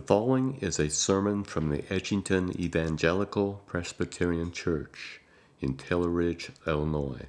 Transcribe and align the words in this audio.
The 0.00 0.06
following 0.06 0.56
is 0.62 0.78
a 0.78 0.88
sermon 0.88 1.44
from 1.44 1.68
the 1.68 1.82
Edgington 1.82 2.58
Evangelical 2.58 3.62
Presbyterian 3.66 4.50
Church 4.50 5.20
in 5.60 5.74
Taylor 5.74 6.08
Ridge, 6.08 6.50
Illinois. 6.66 7.26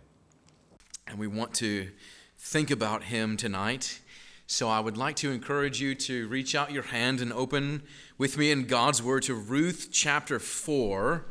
And 1.05 1.19
we 1.19 1.27
want 1.27 1.53
to 1.55 1.89
think 2.37 2.71
about 2.71 3.03
him 3.03 3.35
tonight. 3.35 3.99
So 4.47 4.69
I 4.69 4.79
would 4.79 4.95
like 4.95 5.17
to 5.17 5.31
encourage 5.31 5.81
you 5.81 5.95
to 5.95 6.29
reach 6.29 6.55
out 6.55 6.71
your 6.71 6.83
hand 6.83 7.19
and 7.19 7.33
open 7.33 7.83
with 8.17 8.37
me 8.37 8.51
in 8.51 8.67
God's 8.67 9.03
Word 9.03 9.23
to 9.23 9.33
Ruth 9.35 9.89
chapter 9.91 10.39
4. 10.39 11.25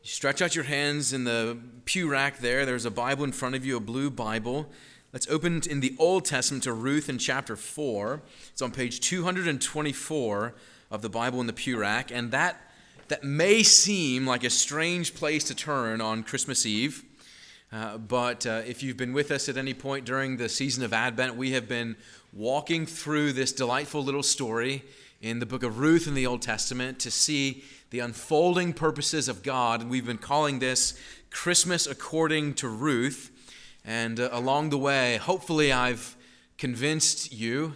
Stretch 0.00 0.40
out 0.40 0.54
your 0.54 0.64
hands 0.64 1.12
in 1.12 1.24
the 1.24 1.58
pew 1.84 2.10
rack 2.10 2.38
there. 2.38 2.64
There's 2.64 2.86
a 2.86 2.90
Bible 2.90 3.24
in 3.24 3.32
front 3.32 3.54
of 3.54 3.66
you, 3.66 3.76
a 3.76 3.80
blue 3.80 4.08
Bible. 4.08 4.70
Let's 5.12 5.28
open 5.28 5.62
in 5.68 5.80
the 5.80 5.96
Old 5.98 6.24
Testament 6.24 6.62
to 6.64 6.72
Ruth 6.72 7.08
in 7.08 7.18
chapter 7.18 7.56
4. 7.56 8.22
It's 8.52 8.62
on 8.62 8.70
page 8.70 9.00
224 9.00 10.54
of 10.88 11.02
the 11.02 11.08
Bible 11.08 11.40
in 11.40 11.48
the 11.48 11.52
pew 11.52 11.80
rack. 11.80 12.12
And 12.12 12.30
that, 12.30 12.60
that 13.08 13.24
may 13.24 13.64
seem 13.64 14.24
like 14.24 14.44
a 14.44 14.50
strange 14.50 15.16
place 15.16 15.42
to 15.44 15.54
turn 15.56 16.00
on 16.00 16.22
Christmas 16.22 16.64
Eve. 16.64 17.02
Uh, 17.72 17.98
but 17.98 18.46
uh, 18.46 18.62
if 18.64 18.84
you've 18.84 18.96
been 18.96 19.12
with 19.12 19.32
us 19.32 19.48
at 19.48 19.56
any 19.56 19.74
point 19.74 20.04
during 20.04 20.36
the 20.36 20.48
season 20.48 20.84
of 20.84 20.92
Advent, 20.92 21.34
we 21.34 21.50
have 21.50 21.66
been 21.66 21.96
walking 22.32 22.86
through 22.86 23.32
this 23.32 23.50
delightful 23.50 24.04
little 24.04 24.22
story 24.22 24.84
in 25.20 25.40
the 25.40 25.46
book 25.46 25.64
of 25.64 25.80
Ruth 25.80 26.06
in 26.06 26.14
the 26.14 26.26
Old 26.28 26.40
Testament 26.42 27.00
to 27.00 27.10
see 27.10 27.64
the 27.90 27.98
unfolding 27.98 28.72
purposes 28.72 29.28
of 29.28 29.42
God. 29.42 29.80
And 29.80 29.90
we've 29.90 30.06
been 30.06 30.18
calling 30.18 30.60
this 30.60 30.96
Christmas 31.30 31.88
according 31.88 32.54
to 32.54 32.68
Ruth. 32.68 33.32
And 33.84 34.20
uh, 34.20 34.28
along 34.32 34.70
the 34.70 34.78
way, 34.78 35.16
hopefully, 35.16 35.72
I've 35.72 36.16
convinced 36.58 37.32
you, 37.32 37.74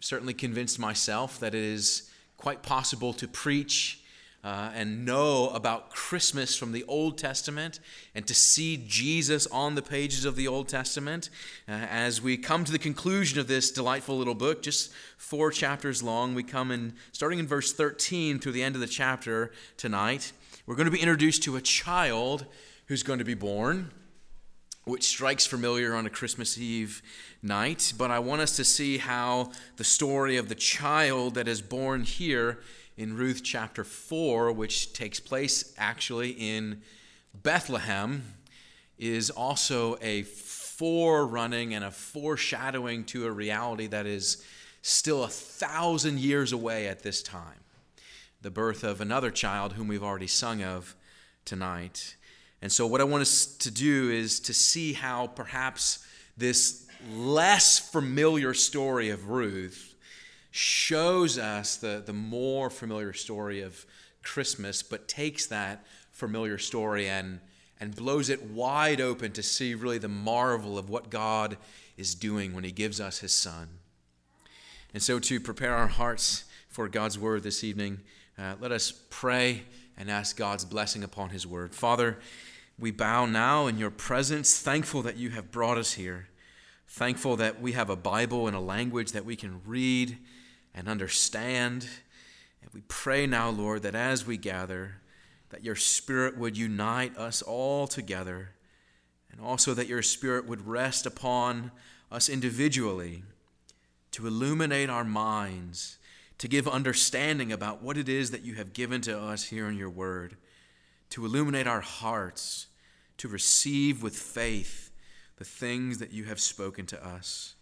certainly 0.00 0.34
convinced 0.34 0.78
myself, 0.78 1.40
that 1.40 1.54
it 1.54 1.64
is 1.64 2.10
quite 2.36 2.62
possible 2.62 3.12
to 3.14 3.28
preach 3.28 4.00
uh, 4.42 4.70
and 4.74 5.04
know 5.04 5.50
about 5.50 5.90
Christmas 5.90 6.56
from 6.56 6.72
the 6.72 6.84
Old 6.84 7.18
Testament 7.18 7.78
and 8.14 8.26
to 8.26 8.34
see 8.34 8.82
Jesus 8.88 9.46
on 9.48 9.74
the 9.74 9.82
pages 9.82 10.24
of 10.24 10.36
the 10.36 10.48
Old 10.48 10.68
Testament. 10.68 11.28
Uh, 11.68 11.72
as 11.72 12.22
we 12.22 12.38
come 12.38 12.64
to 12.64 12.72
the 12.72 12.78
conclusion 12.78 13.38
of 13.38 13.48
this 13.48 13.70
delightful 13.70 14.16
little 14.16 14.34
book, 14.34 14.62
just 14.62 14.92
four 15.18 15.50
chapters 15.50 16.02
long, 16.02 16.34
we 16.34 16.42
come 16.42 16.70
in, 16.70 16.94
starting 17.12 17.38
in 17.38 17.46
verse 17.46 17.72
13 17.72 18.38
through 18.38 18.52
the 18.52 18.62
end 18.62 18.74
of 18.74 18.80
the 18.80 18.86
chapter 18.86 19.52
tonight, 19.76 20.32
we're 20.64 20.76
going 20.76 20.86
to 20.86 20.92
be 20.92 21.00
introduced 21.00 21.42
to 21.42 21.56
a 21.56 21.60
child 21.60 22.46
who's 22.86 23.02
going 23.02 23.18
to 23.18 23.24
be 23.24 23.34
born 23.34 23.90
which 24.90 25.04
strikes 25.04 25.46
familiar 25.46 25.94
on 25.94 26.04
a 26.04 26.10
Christmas 26.10 26.58
Eve 26.58 27.00
night, 27.42 27.92
but 27.96 28.10
I 28.10 28.18
want 28.18 28.42
us 28.42 28.56
to 28.56 28.64
see 28.64 28.98
how 28.98 29.52
the 29.76 29.84
story 29.84 30.36
of 30.36 30.48
the 30.48 30.56
child 30.56 31.34
that 31.34 31.46
is 31.46 31.62
born 31.62 32.02
here 32.02 32.58
in 32.96 33.16
Ruth 33.16 33.42
chapter 33.44 33.84
4, 33.84 34.50
which 34.50 34.92
takes 34.92 35.20
place 35.20 35.72
actually 35.78 36.30
in 36.30 36.82
Bethlehem, 37.32 38.34
is 38.98 39.30
also 39.30 39.96
a 40.02 40.22
forerunning 40.24 41.72
and 41.72 41.84
a 41.84 41.92
foreshadowing 41.92 43.04
to 43.04 43.26
a 43.26 43.30
reality 43.30 43.86
that 43.86 44.06
is 44.06 44.44
still 44.82 45.22
a 45.22 45.28
thousand 45.28 46.18
years 46.18 46.50
away 46.50 46.88
at 46.88 47.04
this 47.04 47.22
time 47.22 47.60
the 48.42 48.50
birth 48.50 48.82
of 48.82 49.00
another 49.00 49.30
child 49.30 49.74
whom 49.74 49.86
we've 49.86 50.02
already 50.02 50.26
sung 50.26 50.62
of 50.62 50.96
tonight. 51.44 52.16
And 52.62 52.70
so, 52.70 52.86
what 52.86 53.00
I 53.00 53.04
want 53.04 53.22
us 53.22 53.46
to 53.46 53.70
do 53.70 54.10
is 54.10 54.40
to 54.40 54.54
see 54.54 54.92
how 54.92 55.28
perhaps 55.28 56.04
this 56.36 56.86
less 57.14 57.78
familiar 57.78 58.52
story 58.52 59.10
of 59.10 59.30
Ruth 59.30 59.94
shows 60.50 61.38
us 61.38 61.76
the, 61.76 62.02
the 62.04 62.12
more 62.12 62.68
familiar 62.68 63.12
story 63.12 63.62
of 63.62 63.86
Christmas, 64.22 64.82
but 64.82 65.08
takes 65.08 65.46
that 65.46 65.84
familiar 66.12 66.58
story 66.58 67.08
and, 67.08 67.40
and 67.78 67.96
blows 67.96 68.28
it 68.28 68.42
wide 68.42 69.00
open 69.00 69.32
to 69.32 69.42
see 69.42 69.74
really 69.74 69.98
the 69.98 70.08
marvel 70.08 70.76
of 70.76 70.90
what 70.90 71.08
God 71.08 71.56
is 71.96 72.14
doing 72.14 72.54
when 72.54 72.64
He 72.64 72.72
gives 72.72 73.00
us 73.00 73.20
His 73.20 73.32
Son. 73.32 73.68
And 74.92 75.02
so, 75.02 75.18
to 75.20 75.40
prepare 75.40 75.74
our 75.74 75.86
hearts 75.86 76.44
for 76.68 76.88
God's 76.88 77.18
word 77.18 77.42
this 77.42 77.64
evening, 77.64 78.00
uh, 78.38 78.54
let 78.60 78.72
us 78.72 78.92
pray 79.08 79.62
and 79.96 80.10
ask 80.10 80.36
God's 80.36 80.64
blessing 80.64 81.04
upon 81.04 81.30
His 81.30 81.46
word. 81.46 81.74
Father, 81.74 82.18
we 82.80 82.90
bow 82.90 83.26
now 83.26 83.66
in 83.66 83.76
your 83.76 83.90
presence, 83.90 84.58
thankful 84.58 85.02
that 85.02 85.18
you 85.18 85.30
have 85.30 85.52
brought 85.52 85.76
us 85.76 85.92
here, 85.92 86.28
thankful 86.88 87.36
that 87.36 87.60
we 87.60 87.72
have 87.72 87.90
a 87.90 87.96
Bible 87.96 88.46
and 88.46 88.56
a 88.56 88.60
language 88.60 89.12
that 89.12 89.26
we 89.26 89.36
can 89.36 89.60
read 89.66 90.16
and 90.74 90.88
understand. 90.88 91.86
And 92.62 92.70
we 92.72 92.80
pray 92.88 93.26
now, 93.26 93.50
Lord, 93.50 93.82
that 93.82 93.94
as 93.94 94.26
we 94.26 94.38
gather, 94.38 94.96
that 95.50 95.62
your 95.62 95.76
Spirit 95.76 96.38
would 96.38 96.56
unite 96.56 97.16
us 97.18 97.42
all 97.42 97.86
together, 97.86 98.50
and 99.30 99.42
also 99.42 99.74
that 99.74 99.86
your 99.86 100.02
Spirit 100.02 100.46
would 100.46 100.66
rest 100.66 101.04
upon 101.04 101.72
us 102.10 102.30
individually 102.30 103.24
to 104.12 104.26
illuminate 104.26 104.88
our 104.88 105.04
minds, 105.04 105.98
to 106.38 106.48
give 106.48 106.66
understanding 106.66 107.52
about 107.52 107.82
what 107.82 107.98
it 107.98 108.08
is 108.08 108.30
that 108.30 108.42
you 108.42 108.54
have 108.54 108.72
given 108.72 109.02
to 109.02 109.18
us 109.18 109.44
here 109.44 109.68
in 109.68 109.76
your 109.76 109.90
word, 109.90 110.36
to 111.10 111.26
illuminate 111.26 111.66
our 111.66 111.82
hearts 111.82 112.68
to 113.20 113.28
receive 113.28 114.02
with 114.02 114.16
faith 114.16 114.90
the 115.36 115.44
things 115.44 115.98
that 115.98 116.10
you 116.10 116.24
have 116.24 116.40
spoken 116.40 116.86
to 116.86 117.06
us. 117.06 117.54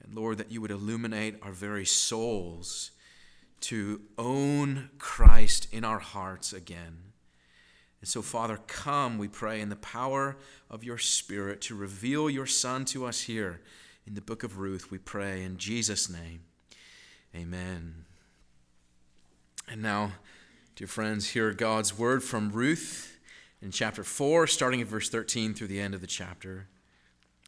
And 0.00 0.14
Lord, 0.14 0.38
that 0.38 0.52
you 0.52 0.60
would 0.60 0.70
illuminate 0.70 1.34
our 1.42 1.50
very 1.50 1.84
souls 1.84 2.92
to 3.62 4.00
own 4.16 4.90
Christ 4.98 5.66
in 5.72 5.84
our 5.84 5.98
hearts 5.98 6.52
again. 6.52 6.98
And 8.00 8.08
so, 8.08 8.22
Father, 8.22 8.60
come, 8.68 9.18
we 9.18 9.26
pray, 9.26 9.60
in 9.60 9.70
the 9.70 9.76
power 9.76 10.36
of 10.70 10.84
your 10.84 10.98
Spirit 10.98 11.60
to 11.62 11.74
reveal 11.74 12.30
your 12.30 12.46
Son 12.46 12.84
to 12.86 13.04
us 13.04 13.22
here 13.22 13.60
in 14.06 14.14
the 14.14 14.20
book 14.20 14.44
of 14.44 14.58
Ruth, 14.58 14.92
we 14.92 14.98
pray 14.98 15.42
in 15.42 15.56
Jesus' 15.58 16.08
name. 16.08 16.42
Amen. 17.34 18.04
And 19.68 19.82
now, 19.82 20.12
dear 20.76 20.86
friends, 20.86 21.30
hear 21.30 21.52
God's 21.52 21.98
word 21.98 22.22
from 22.22 22.50
Ruth 22.50 23.11
in 23.62 23.70
chapter 23.70 24.02
4, 24.02 24.48
starting 24.48 24.80
at 24.80 24.88
verse 24.88 25.08
13 25.08 25.54
through 25.54 25.68
the 25.68 25.80
end 25.80 25.94
of 25.94 26.00
the 26.00 26.06
chapter. 26.06 26.66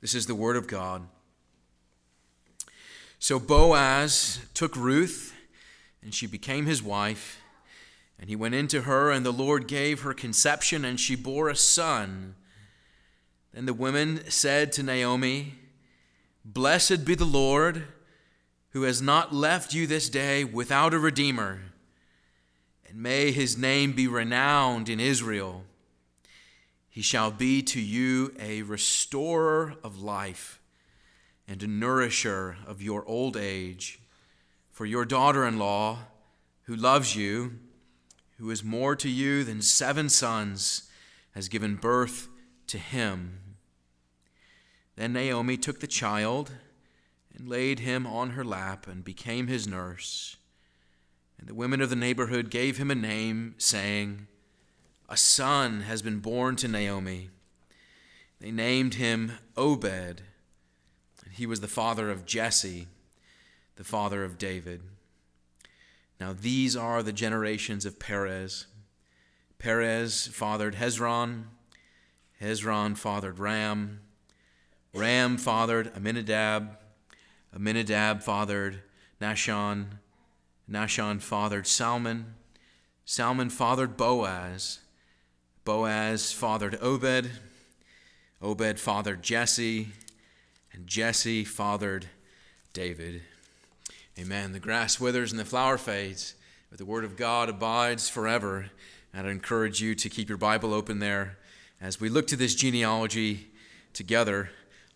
This 0.00 0.14
is 0.14 0.26
the 0.26 0.34
word 0.34 0.56
of 0.56 0.68
God. 0.68 1.08
So 3.18 3.40
Boaz 3.40 4.38
took 4.54 4.76
Ruth, 4.76 5.34
and 6.02 6.14
she 6.14 6.26
became 6.26 6.66
his 6.66 6.82
wife. 6.82 7.40
And 8.20 8.28
he 8.28 8.36
went 8.36 8.54
into 8.54 8.82
her, 8.82 9.10
and 9.10 9.26
the 9.26 9.32
Lord 9.32 9.66
gave 9.66 10.02
her 10.02 10.14
conception, 10.14 10.84
and 10.84 11.00
she 11.00 11.16
bore 11.16 11.48
a 11.48 11.56
son. 11.56 12.36
Then 13.52 13.66
the 13.66 13.74
women 13.74 14.30
said 14.30 14.70
to 14.72 14.82
Naomi, 14.84 15.54
Blessed 16.44 17.04
be 17.04 17.16
the 17.16 17.24
Lord, 17.24 17.84
who 18.70 18.82
has 18.82 19.02
not 19.02 19.34
left 19.34 19.74
you 19.74 19.86
this 19.86 20.08
day 20.08 20.44
without 20.44 20.94
a 20.94 20.98
redeemer, 20.98 21.62
and 22.88 23.02
may 23.02 23.32
his 23.32 23.58
name 23.58 23.92
be 23.92 24.06
renowned 24.06 24.88
in 24.88 25.00
Israel. 25.00 25.64
He 26.94 27.02
shall 27.02 27.32
be 27.32 27.60
to 27.60 27.80
you 27.80 28.32
a 28.38 28.62
restorer 28.62 29.74
of 29.82 30.00
life 30.00 30.60
and 31.48 31.60
a 31.60 31.66
nourisher 31.66 32.56
of 32.68 32.80
your 32.80 33.04
old 33.06 33.36
age. 33.36 33.98
For 34.70 34.86
your 34.86 35.04
daughter 35.04 35.44
in 35.44 35.58
law, 35.58 35.98
who 36.66 36.76
loves 36.76 37.16
you, 37.16 37.58
who 38.38 38.48
is 38.48 38.62
more 38.62 38.94
to 38.94 39.08
you 39.08 39.42
than 39.42 39.60
seven 39.60 40.08
sons, 40.08 40.88
has 41.32 41.48
given 41.48 41.74
birth 41.74 42.28
to 42.68 42.78
him. 42.78 43.40
Then 44.94 45.14
Naomi 45.14 45.56
took 45.56 45.80
the 45.80 45.88
child 45.88 46.52
and 47.36 47.48
laid 47.48 47.80
him 47.80 48.06
on 48.06 48.30
her 48.30 48.44
lap 48.44 48.86
and 48.86 49.02
became 49.02 49.48
his 49.48 49.66
nurse. 49.66 50.36
And 51.40 51.48
the 51.48 51.54
women 51.54 51.80
of 51.80 51.90
the 51.90 51.96
neighborhood 51.96 52.50
gave 52.50 52.76
him 52.76 52.92
a 52.92 52.94
name, 52.94 53.56
saying, 53.58 54.28
a 55.14 55.16
son 55.16 55.82
has 55.82 56.02
been 56.02 56.18
born 56.18 56.56
to 56.56 56.66
Naomi. 56.66 57.30
They 58.40 58.50
named 58.50 58.94
him 58.94 59.38
Obed. 59.56 60.22
He 61.30 61.46
was 61.46 61.60
the 61.60 61.68
father 61.68 62.10
of 62.10 62.26
Jesse, 62.26 62.88
the 63.76 63.84
father 63.84 64.24
of 64.24 64.38
David. 64.38 64.82
Now, 66.18 66.32
these 66.32 66.74
are 66.74 67.00
the 67.00 67.12
generations 67.12 67.86
of 67.86 68.00
Perez. 68.00 68.66
Perez 69.60 70.26
fathered 70.32 70.74
Hezron. 70.74 71.44
Hezron 72.42 72.98
fathered 72.98 73.38
Ram. 73.38 74.00
Ram 74.92 75.38
fathered 75.38 75.92
Amminadab. 75.94 76.76
Amminadab 77.54 78.20
fathered 78.20 78.82
Nahshon. 79.20 79.98
Nahshon 80.68 81.22
fathered 81.22 81.68
Salmon. 81.68 82.34
Salmon 83.04 83.48
fathered 83.48 83.96
Boaz. 83.96 84.80
Boaz 85.64 86.30
fathered 86.30 86.78
Obed, 86.82 87.30
Obed 88.42 88.78
fathered 88.78 89.22
Jesse, 89.22 89.88
and 90.72 90.86
Jesse 90.86 91.42
fathered 91.42 92.06
David. 92.74 93.22
Amen. 94.18 94.52
The 94.52 94.60
grass 94.60 95.00
withers 95.00 95.32
and 95.32 95.40
the 95.40 95.44
flower 95.44 95.78
fades, 95.78 96.34
but 96.68 96.78
the 96.78 96.84
Word 96.84 97.04
of 97.04 97.16
God 97.16 97.48
abides 97.48 98.10
forever. 98.10 98.66
And 99.14 99.26
I 99.26 99.30
encourage 99.30 99.80
you 99.80 99.94
to 99.94 100.08
keep 100.10 100.28
your 100.28 100.36
Bible 100.36 100.74
open 100.74 100.98
there 100.98 101.38
as 101.80 101.98
we 101.98 102.10
look 102.10 102.26
to 102.26 102.36
this 102.36 102.54
genealogy 102.54 103.46
together 103.94 104.50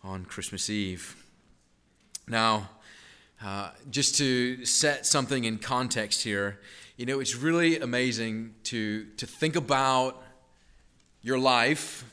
on 0.04 0.26
Christmas 0.26 0.68
Eve. 0.68 1.16
Now, 2.26 2.68
uh, 3.42 3.70
just 3.90 4.16
to 4.16 4.66
set 4.66 5.06
something 5.06 5.44
in 5.44 5.58
context 5.58 6.22
here, 6.24 6.60
you 6.98 7.06
know, 7.06 7.20
it's 7.20 7.36
really 7.36 7.78
amazing 7.78 8.54
to, 8.64 9.06
to 9.16 9.26
think 9.26 9.56
about 9.56 10.22
your 11.22 11.38
life 11.38 12.04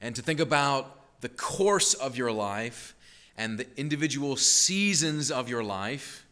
and 0.00 0.16
to 0.16 0.22
think 0.22 0.40
about 0.40 1.20
the 1.20 1.28
course 1.28 1.94
of 1.94 2.16
your 2.16 2.32
life 2.32 2.94
and 3.36 3.58
the 3.58 3.66
individual 3.76 4.36
seasons 4.36 5.30
of 5.30 5.48
your 5.48 5.62
life 5.62 6.26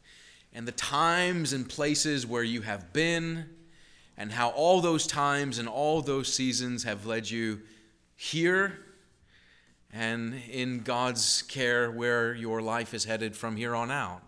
and 0.53 0.67
the 0.67 0.73
times 0.73 1.53
and 1.53 1.69
places 1.69 2.27
where 2.27 2.43
you 2.43 2.63
have 2.63 2.93
been 2.93 3.47
and 4.17 4.33
how 4.33 4.49
all 4.51 4.81
those 4.81 5.07
times 5.07 5.59
and 5.59 5.69
all 5.69 6.03
those 6.03 6.33
seasons 6.33 6.85
have 6.85 7.07
led 7.07 7.31
you 7.31 7.61
here 8.17 8.79
and 9.93 10.35
in 10.51 10.81
God's 10.81 11.43
care 11.43 11.91
where 11.91 12.35
your 12.35 12.61
life 12.61 12.93
is 12.93 13.05
headed 13.05 13.37
from 13.37 13.57
here 13.57 13.75
on 13.75 13.91
out. 13.91 14.23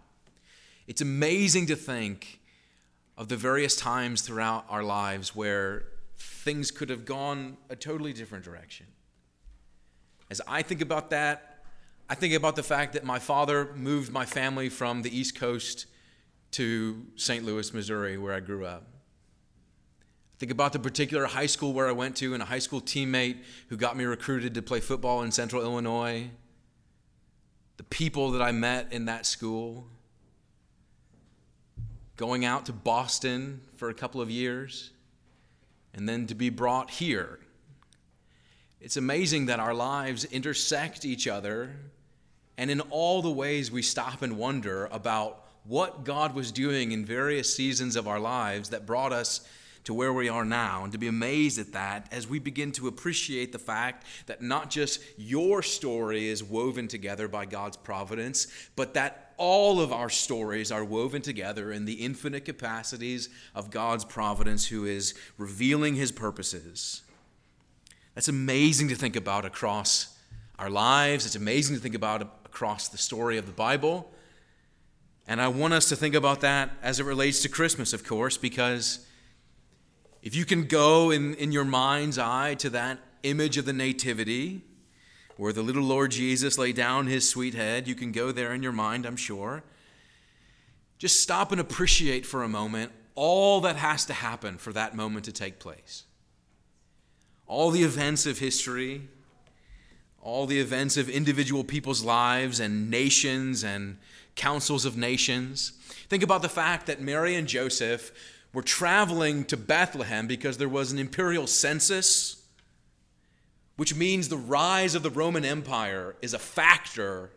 It's 0.86 1.00
amazing 1.00 1.66
to 1.66 1.76
think 1.76 2.40
of 3.18 3.28
the 3.28 3.36
various 3.36 3.76
times 3.76 4.22
throughout 4.22 4.64
our 4.68 4.82
lives 4.82 5.34
where 5.34 5.84
things 6.40 6.70
could 6.70 6.88
have 6.88 7.04
gone 7.04 7.58
a 7.68 7.76
totally 7.76 8.12
different 8.12 8.44
direction. 8.44 8.86
As 10.30 10.40
I 10.46 10.62
think 10.62 10.80
about 10.80 11.10
that, 11.10 11.64
I 12.08 12.14
think 12.14 12.34
about 12.34 12.56
the 12.56 12.62
fact 12.62 12.94
that 12.94 13.04
my 13.04 13.18
father 13.18 13.72
moved 13.74 14.10
my 14.10 14.24
family 14.24 14.68
from 14.70 15.02
the 15.02 15.16
East 15.16 15.38
Coast 15.38 15.86
to 16.52 17.06
St. 17.16 17.44
Louis, 17.44 17.72
Missouri, 17.74 18.16
where 18.16 18.32
I 18.32 18.40
grew 18.40 18.64
up. 18.64 18.86
I 20.02 20.36
think 20.38 20.50
about 20.50 20.72
the 20.72 20.78
particular 20.78 21.26
high 21.26 21.46
school 21.46 21.74
where 21.74 21.86
I 21.86 21.92
went 21.92 22.16
to 22.16 22.32
and 22.32 22.42
a 22.42 22.46
high 22.46 22.58
school 22.58 22.80
teammate 22.80 23.36
who 23.68 23.76
got 23.76 23.96
me 23.96 24.04
recruited 24.04 24.54
to 24.54 24.62
play 24.62 24.80
football 24.80 25.22
in 25.22 25.30
central 25.30 25.62
Illinois. 25.62 26.30
The 27.76 27.84
people 27.84 28.30
that 28.30 28.40
I 28.40 28.50
met 28.50 28.92
in 28.92 29.04
that 29.04 29.26
school. 29.26 29.86
Going 32.16 32.44
out 32.44 32.66
to 32.66 32.72
Boston 32.72 33.60
for 33.76 33.90
a 33.90 33.94
couple 33.94 34.20
of 34.20 34.30
years 34.30 34.90
and 35.94 36.08
then 36.08 36.26
to 36.26 36.34
be 36.34 36.50
brought 36.50 36.90
here. 36.90 37.38
It's 38.80 38.96
amazing 38.96 39.46
that 39.46 39.60
our 39.60 39.74
lives 39.74 40.24
intersect 40.24 41.04
each 41.04 41.28
other 41.28 41.76
and 42.56 42.70
in 42.70 42.80
all 42.82 43.22
the 43.22 43.30
ways 43.30 43.70
we 43.70 43.82
stop 43.82 44.22
and 44.22 44.36
wonder 44.36 44.86
about 44.92 45.46
what 45.64 46.04
God 46.04 46.34
was 46.34 46.52
doing 46.52 46.92
in 46.92 47.04
various 47.04 47.54
seasons 47.54 47.96
of 47.96 48.08
our 48.08 48.20
lives 48.20 48.70
that 48.70 48.86
brought 48.86 49.12
us 49.12 49.40
to 49.84 49.94
where 49.94 50.12
we 50.12 50.28
are 50.28 50.44
now, 50.44 50.84
and 50.84 50.92
to 50.92 50.98
be 50.98 51.08
amazed 51.08 51.58
at 51.58 51.72
that 51.72 52.06
as 52.12 52.28
we 52.28 52.38
begin 52.38 52.70
to 52.72 52.86
appreciate 52.86 53.50
the 53.50 53.58
fact 53.58 54.04
that 54.26 54.42
not 54.42 54.68
just 54.68 55.00
your 55.16 55.62
story 55.62 56.28
is 56.28 56.44
woven 56.44 56.86
together 56.86 57.28
by 57.28 57.46
God's 57.46 57.78
providence, 57.78 58.46
but 58.76 58.94
that 58.94 59.29
all 59.40 59.80
of 59.80 59.90
our 59.90 60.10
stories 60.10 60.70
are 60.70 60.84
woven 60.84 61.22
together 61.22 61.72
in 61.72 61.86
the 61.86 61.94
infinite 61.94 62.44
capacities 62.44 63.30
of 63.54 63.70
God's 63.70 64.04
providence, 64.04 64.66
who 64.66 64.84
is 64.84 65.14
revealing 65.38 65.94
his 65.94 66.12
purposes. 66.12 67.00
That's 68.14 68.28
amazing 68.28 68.88
to 68.88 68.94
think 68.94 69.16
about 69.16 69.46
across 69.46 70.14
our 70.58 70.68
lives. 70.68 71.24
It's 71.24 71.36
amazing 71.36 71.74
to 71.74 71.80
think 71.80 71.94
about 71.94 72.20
across 72.44 72.88
the 72.88 72.98
story 72.98 73.38
of 73.38 73.46
the 73.46 73.52
Bible. 73.52 74.12
And 75.26 75.40
I 75.40 75.48
want 75.48 75.72
us 75.72 75.88
to 75.88 75.96
think 75.96 76.14
about 76.14 76.42
that 76.42 76.72
as 76.82 77.00
it 77.00 77.04
relates 77.04 77.40
to 77.40 77.48
Christmas, 77.48 77.94
of 77.94 78.04
course, 78.04 78.36
because 78.36 79.06
if 80.20 80.36
you 80.36 80.44
can 80.44 80.64
go 80.64 81.10
in, 81.10 81.32
in 81.36 81.50
your 81.50 81.64
mind's 81.64 82.18
eye 82.18 82.56
to 82.56 82.68
that 82.70 82.98
image 83.22 83.56
of 83.56 83.64
the 83.64 83.72
Nativity, 83.72 84.60
where 85.40 85.54
the 85.54 85.62
little 85.62 85.82
Lord 85.82 86.10
Jesus 86.10 86.58
lay 86.58 86.70
down 86.70 87.06
his 87.06 87.26
sweet 87.26 87.54
head, 87.54 87.88
you 87.88 87.94
can 87.94 88.12
go 88.12 88.30
there 88.30 88.52
in 88.52 88.62
your 88.62 88.72
mind, 88.72 89.06
I'm 89.06 89.16
sure. 89.16 89.62
Just 90.98 91.22
stop 91.22 91.50
and 91.50 91.58
appreciate 91.58 92.26
for 92.26 92.42
a 92.42 92.48
moment 92.48 92.92
all 93.14 93.62
that 93.62 93.76
has 93.76 94.04
to 94.04 94.12
happen 94.12 94.58
for 94.58 94.70
that 94.74 94.94
moment 94.94 95.24
to 95.24 95.32
take 95.32 95.58
place. 95.58 96.04
All 97.46 97.70
the 97.70 97.84
events 97.84 98.26
of 98.26 98.38
history, 98.38 99.08
all 100.20 100.44
the 100.44 100.60
events 100.60 100.98
of 100.98 101.08
individual 101.08 101.64
people's 101.64 102.04
lives 102.04 102.60
and 102.60 102.90
nations 102.90 103.64
and 103.64 103.96
councils 104.36 104.84
of 104.84 104.98
nations. 104.98 105.72
Think 106.10 106.22
about 106.22 106.42
the 106.42 106.50
fact 106.50 106.84
that 106.84 107.00
Mary 107.00 107.34
and 107.34 107.48
Joseph 107.48 108.12
were 108.52 108.60
traveling 108.60 109.46
to 109.46 109.56
Bethlehem 109.56 110.26
because 110.26 110.58
there 110.58 110.68
was 110.68 110.92
an 110.92 110.98
imperial 110.98 111.46
census, 111.46 112.39
which 113.80 113.94
means 113.94 114.28
the 114.28 114.36
rise 114.36 114.94
of 114.94 115.02
the 115.02 115.08
Roman 115.08 115.42
Empire 115.42 116.14
is 116.20 116.34
a 116.34 116.38
factor 116.38 117.30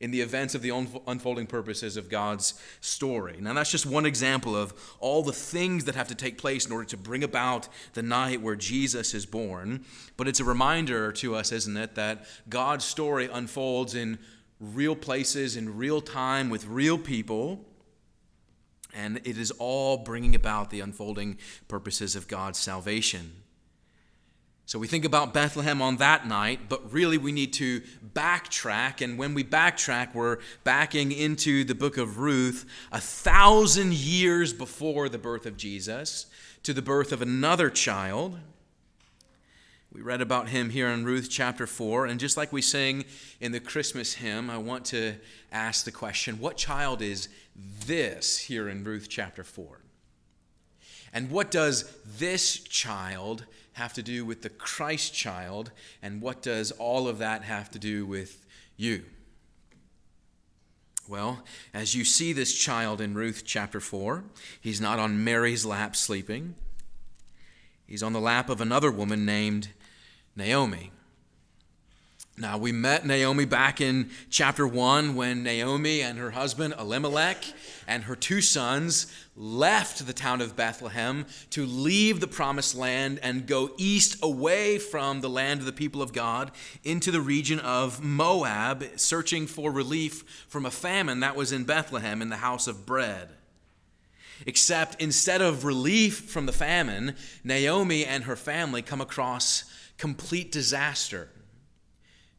in 0.00 0.12
the 0.12 0.22
events 0.22 0.54
of 0.54 0.62
the 0.62 0.70
unfolding 1.06 1.46
purposes 1.46 1.98
of 1.98 2.08
God's 2.08 2.54
story. 2.80 3.36
Now, 3.38 3.52
that's 3.52 3.70
just 3.70 3.84
one 3.84 4.06
example 4.06 4.56
of 4.56 4.72
all 4.98 5.22
the 5.22 5.30
things 5.30 5.84
that 5.84 5.94
have 5.94 6.08
to 6.08 6.14
take 6.14 6.38
place 6.38 6.64
in 6.64 6.72
order 6.72 6.86
to 6.86 6.96
bring 6.96 7.22
about 7.22 7.68
the 7.92 8.02
night 8.02 8.40
where 8.40 8.56
Jesus 8.56 9.12
is 9.12 9.26
born. 9.26 9.84
But 10.16 10.26
it's 10.26 10.40
a 10.40 10.44
reminder 10.44 11.12
to 11.12 11.34
us, 11.34 11.52
isn't 11.52 11.76
it, 11.76 11.96
that 11.96 12.24
God's 12.48 12.86
story 12.86 13.28
unfolds 13.30 13.94
in 13.94 14.18
real 14.58 14.96
places, 14.96 15.54
in 15.54 15.76
real 15.76 16.00
time, 16.00 16.48
with 16.48 16.66
real 16.66 16.96
people. 16.96 17.62
And 18.94 19.20
it 19.24 19.36
is 19.36 19.50
all 19.50 19.98
bringing 19.98 20.34
about 20.34 20.70
the 20.70 20.80
unfolding 20.80 21.36
purposes 21.68 22.16
of 22.16 22.26
God's 22.26 22.58
salvation. 22.58 23.43
So 24.66 24.78
we 24.78 24.86
think 24.86 25.04
about 25.04 25.34
Bethlehem 25.34 25.82
on 25.82 25.98
that 25.98 26.26
night, 26.26 26.68
but 26.68 26.90
really 26.90 27.18
we 27.18 27.32
need 27.32 27.52
to 27.54 27.82
backtrack. 28.14 29.02
And 29.02 29.18
when 29.18 29.34
we 29.34 29.44
backtrack, 29.44 30.14
we're 30.14 30.38
backing 30.64 31.12
into 31.12 31.64
the 31.64 31.74
book 31.74 31.98
of 31.98 32.18
Ruth 32.18 32.64
a 32.90 33.00
thousand 33.00 33.92
years 33.92 34.54
before 34.54 35.10
the 35.10 35.18
birth 35.18 35.44
of 35.44 35.58
Jesus 35.58 36.26
to 36.62 36.72
the 36.72 36.80
birth 36.80 37.12
of 37.12 37.20
another 37.20 37.68
child. 37.68 38.38
We 39.92 40.00
read 40.00 40.22
about 40.22 40.48
him 40.48 40.70
here 40.70 40.88
in 40.88 41.04
Ruth 41.04 41.28
chapter 41.30 41.66
4. 41.66 42.06
And 42.06 42.18
just 42.18 42.36
like 42.36 42.50
we 42.50 42.62
sing 42.62 43.04
in 43.40 43.52
the 43.52 43.60
Christmas 43.60 44.14
hymn, 44.14 44.48
I 44.48 44.56
want 44.58 44.86
to 44.86 45.14
ask 45.52 45.84
the 45.84 45.92
question 45.92 46.40
what 46.40 46.56
child 46.56 47.02
is 47.02 47.28
this 47.54 48.38
here 48.38 48.68
in 48.68 48.82
Ruth 48.82 49.08
chapter 49.10 49.44
4? 49.44 49.78
And 51.12 51.30
what 51.30 51.52
does 51.52 51.94
this 52.04 52.58
child 52.58 53.44
have 53.74 53.92
to 53.94 54.02
do 54.02 54.24
with 54.24 54.42
the 54.42 54.48
Christ 54.50 55.14
child? 55.14 55.70
And 56.02 56.20
what 56.20 56.42
does 56.42 56.70
all 56.72 57.06
of 57.06 57.18
that 57.18 57.42
have 57.42 57.70
to 57.72 57.78
do 57.78 58.06
with 58.06 58.44
you? 58.76 59.04
Well, 61.06 61.44
as 61.74 61.94
you 61.94 62.04
see 62.04 62.32
this 62.32 62.54
child 62.54 63.00
in 63.00 63.14
Ruth 63.14 63.42
chapter 63.44 63.78
4, 63.78 64.24
he's 64.60 64.80
not 64.80 64.98
on 64.98 65.22
Mary's 65.22 65.66
lap 65.66 65.94
sleeping. 65.94 66.54
He's 67.86 68.02
on 68.02 68.14
the 68.14 68.20
lap 68.20 68.48
of 68.48 68.60
another 68.60 68.90
woman 68.90 69.26
named 69.26 69.68
Naomi. 70.34 70.90
Now, 72.36 72.58
we 72.58 72.72
met 72.72 73.06
Naomi 73.06 73.44
back 73.44 73.80
in 73.80 74.10
chapter 74.28 74.66
1 74.66 75.14
when 75.14 75.44
Naomi 75.44 76.02
and 76.02 76.18
her 76.18 76.32
husband 76.32 76.74
Elimelech 76.76 77.44
and 77.86 78.02
her 78.04 78.16
two 78.16 78.40
sons 78.40 79.06
left 79.36 80.04
the 80.04 80.12
town 80.12 80.40
of 80.40 80.56
Bethlehem 80.56 81.26
to 81.50 81.64
leave 81.64 82.18
the 82.18 82.26
promised 82.26 82.74
land 82.74 83.20
and 83.22 83.46
go 83.46 83.70
east 83.76 84.18
away 84.20 84.78
from 84.78 85.20
the 85.20 85.30
land 85.30 85.60
of 85.60 85.66
the 85.66 85.72
people 85.72 86.02
of 86.02 86.12
God 86.12 86.50
into 86.82 87.12
the 87.12 87.20
region 87.20 87.60
of 87.60 88.02
Moab, 88.02 88.84
searching 88.96 89.46
for 89.46 89.70
relief 89.70 90.44
from 90.48 90.66
a 90.66 90.72
famine 90.72 91.20
that 91.20 91.36
was 91.36 91.52
in 91.52 91.62
Bethlehem 91.62 92.20
in 92.20 92.30
the 92.30 92.36
house 92.38 92.66
of 92.66 92.84
bread. 92.84 93.28
Except 94.44 95.00
instead 95.00 95.40
of 95.40 95.64
relief 95.64 96.28
from 96.30 96.46
the 96.46 96.52
famine, 96.52 97.14
Naomi 97.44 98.04
and 98.04 98.24
her 98.24 98.34
family 98.34 98.82
come 98.82 99.00
across 99.00 99.62
complete 99.98 100.50
disaster 100.50 101.28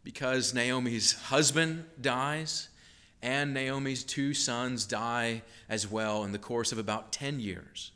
because 0.05 0.53
Naomi's 0.53 1.13
husband 1.13 1.83
dies 1.99 2.69
and 3.23 3.55
Naomi's 3.55 4.03
two 4.03 4.35
sons 4.35 4.85
die 4.85 5.41
as 5.67 5.89
well 5.89 6.23
in 6.23 6.31
the 6.31 6.37
course 6.37 6.71
of 6.71 6.77
about 6.77 7.11
10 7.11 7.39
years. 7.39 7.91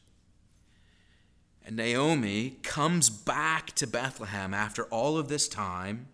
And 1.64 1.76
Naomi 1.76 2.58
comes 2.64 3.12
back 3.12 3.74
to 3.74 3.86
Bethlehem 3.86 4.56
after 4.56 4.86
all 4.86 5.20
of 5.20 5.28
this 5.28 5.48
time. 5.48 6.08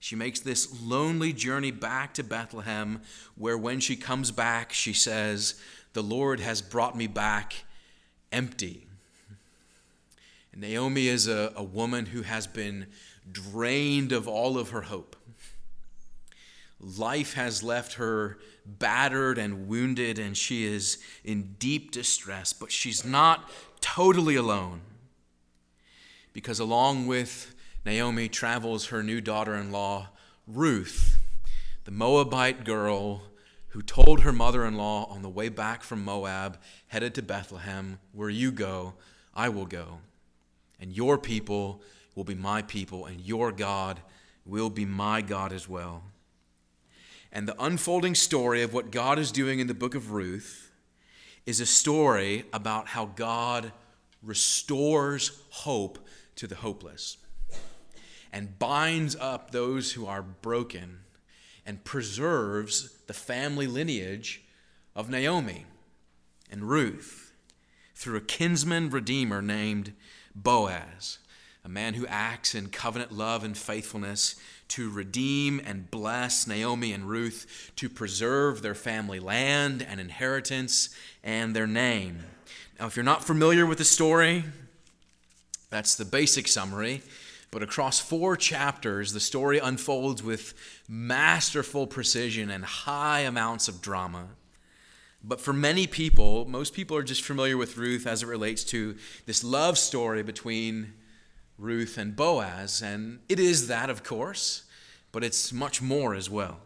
She 0.00 0.16
makes 0.16 0.40
this 0.40 0.82
lonely 0.82 1.32
journey 1.32 1.70
back 1.70 2.12
to 2.14 2.24
Bethlehem, 2.24 3.02
where 3.36 3.56
when 3.56 3.78
she 3.78 3.94
comes 3.94 4.32
back, 4.32 4.72
she 4.72 4.92
says, 4.92 5.54
The 5.92 6.02
Lord 6.02 6.40
has 6.40 6.60
brought 6.60 6.96
me 6.96 7.06
back 7.06 7.54
empty. 8.32 8.88
And 10.52 10.60
Naomi 10.60 11.08
is 11.08 11.28
a, 11.28 11.52
a 11.54 11.62
woman 11.62 12.06
who 12.06 12.22
has 12.22 12.46
been 12.46 12.86
drained 13.30 14.12
of 14.12 14.26
all 14.26 14.58
of 14.58 14.70
her 14.70 14.82
hope. 14.82 15.16
Life 16.80 17.34
has 17.34 17.62
left 17.62 17.94
her 17.94 18.38
battered 18.64 19.36
and 19.38 19.68
wounded, 19.68 20.18
and 20.18 20.36
she 20.36 20.64
is 20.64 20.98
in 21.24 21.56
deep 21.58 21.90
distress, 21.90 22.52
but 22.52 22.72
she's 22.72 23.04
not 23.04 23.50
totally 23.80 24.34
alone. 24.34 24.80
Because 26.32 26.58
along 26.58 27.06
with 27.06 27.54
Naomi 27.84 28.28
travels 28.28 28.86
her 28.86 29.02
new 29.02 29.20
daughter 29.20 29.54
in 29.54 29.70
law, 29.70 30.08
Ruth, 30.46 31.18
the 31.84 31.90
Moabite 31.90 32.64
girl 32.64 33.22
who 33.68 33.82
told 33.82 34.20
her 34.20 34.32
mother 34.32 34.64
in 34.64 34.76
law 34.76 35.04
on 35.06 35.22
the 35.22 35.28
way 35.28 35.48
back 35.48 35.82
from 35.82 36.04
Moab, 36.04 36.58
headed 36.88 37.14
to 37.14 37.22
Bethlehem, 37.22 37.98
Where 38.12 38.30
you 38.30 38.50
go, 38.50 38.94
I 39.34 39.48
will 39.48 39.66
go. 39.66 39.98
And 40.80 40.92
your 40.96 41.18
people 41.18 41.82
will 42.14 42.24
be 42.24 42.34
my 42.34 42.62
people, 42.62 43.06
and 43.06 43.20
your 43.20 43.52
God 43.52 44.00
will 44.44 44.70
be 44.70 44.84
my 44.84 45.20
God 45.20 45.52
as 45.52 45.68
well. 45.68 46.02
And 47.32 47.46
the 47.46 47.62
unfolding 47.62 48.14
story 48.14 48.62
of 48.62 48.72
what 48.72 48.90
God 48.90 49.18
is 49.18 49.30
doing 49.30 49.60
in 49.60 49.66
the 49.66 49.74
book 49.74 49.94
of 49.94 50.10
Ruth 50.10 50.72
is 51.46 51.60
a 51.60 51.66
story 51.66 52.44
about 52.52 52.88
how 52.88 53.06
God 53.06 53.72
restores 54.22 55.40
hope 55.50 55.98
to 56.36 56.46
the 56.46 56.56
hopeless 56.56 57.18
and 58.32 58.58
binds 58.58 59.16
up 59.16 59.50
those 59.50 59.92
who 59.92 60.06
are 60.06 60.22
broken 60.22 61.00
and 61.66 61.84
preserves 61.84 62.90
the 63.06 63.12
family 63.12 63.66
lineage 63.66 64.42
of 64.94 65.10
Naomi 65.10 65.66
and 66.50 66.68
Ruth 66.68 67.32
through 67.94 68.16
a 68.16 68.22
kinsman 68.22 68.90
redeemer 68.90 69.42
named 69.42 69.92
Boaz, 70.42 71.18
a 71.64 71.68
man 71.68 71.94
who 71.94 72.06
acts 72.06 72.54
in 72.54 72.68
covenant 72.68 73.12
love 73.12 73.44
and 73.44 73.56
faithfulness 73.56 74.36
to 74.68 74.90
redeem 74.90 75.60
and 75.64 75.90
bless 75.90 76.46
Naomi 76.46 76.92
and 76.92 77.08
Ruth, 77.08 77.72
to 77.76 77.88
preserve 77.88 78.62
their 78.62 78.74
family 78.74 79.20
land 79.20 79.84
and 79.86 80.00
inheritance 80.00 80.94
and 81.24 81.54
their 81.54 81.66
name. 81.66 82.20
Now, 82.78 82.86
if 82.86 82.96
you're 82.96 83.04
not 83.04 83.24
familiar 83.24 83.66
with 83.66 83.78
the 83.78 83.84
story, 83.84 84.44
that's 85.70 85.96
the 85.96 86.04
basic 86.04 86.48
summary. 86.48 87.02
But 87.50 87.62
across 87.64 87.98
four 87.98 88.36
chapters, 88.36 89.12
the 89.12 89.20
story 89.20 89.58
unfolds 89.58 90.22
with 90.22 90.54
masterful 90.88 91.86
precision 91.86 92.48
and 92.48 92.64
high 92.64 93.20
amounts 93.20 93.66
of 93.66 93.82
drama. 93.82 94.28
But 95.22 95.40
for 95.40 95.52
many 95.52 95.86
people, 95.86 96.46
most 96.46 96.72
people 96.72 96.96
are 96.96 97.02
just 97.02 97.22
familiar 97.22 97.56
with 97.56 97.76
Ruth 97.76 98.06
as 98.06 98.22
it 98.22 98.26
relates 98.26 98.64
to 98.64 98.96
this 99.26 99.44
love 99.44 99.76
story 99.76 100.22
between 100.22 100.94
Ruth 101.58 101.98
and 101.98 102.16
Boaz. 102.16 102.80
And 102.82 103.20
it 103.28 103.38
is 103.38 103.68
that, 103.68 103.90
of 103.90 104.02
course, 104.02 104.62
but 105.12 105.22
it's 105.22 105.52
much 105.52 105.82
more 105.82 106.14
as 106.14 106.30
well. 106.30 106.60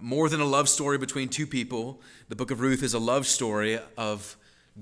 More 0.00 0.28
than 0.28 0.40
a 0.40 0.46
love 0.46 0.68
story 0.68 0.98
between 0.98 1.28
two 1.28 1.46
people, 1.46 2.00
the 2.28 2.36
book 2.36 2.50
of 2.50 2.60
Ruth 2.60 2.82
is 2.82 2.94
a 2.94 2.98
love 2.98 3.26
story 3.26 3.78
of 3.96 4.36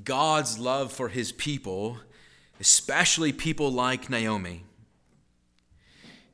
God's 0.04 0.58
love 0.58 0.92
for 0.92 1.08
his 1.08 1.32
people 1.32 1.98
especially 2.60 3.32
people 3.32 3.70
like 3.70 4.10
Naomi. 4.10 4.64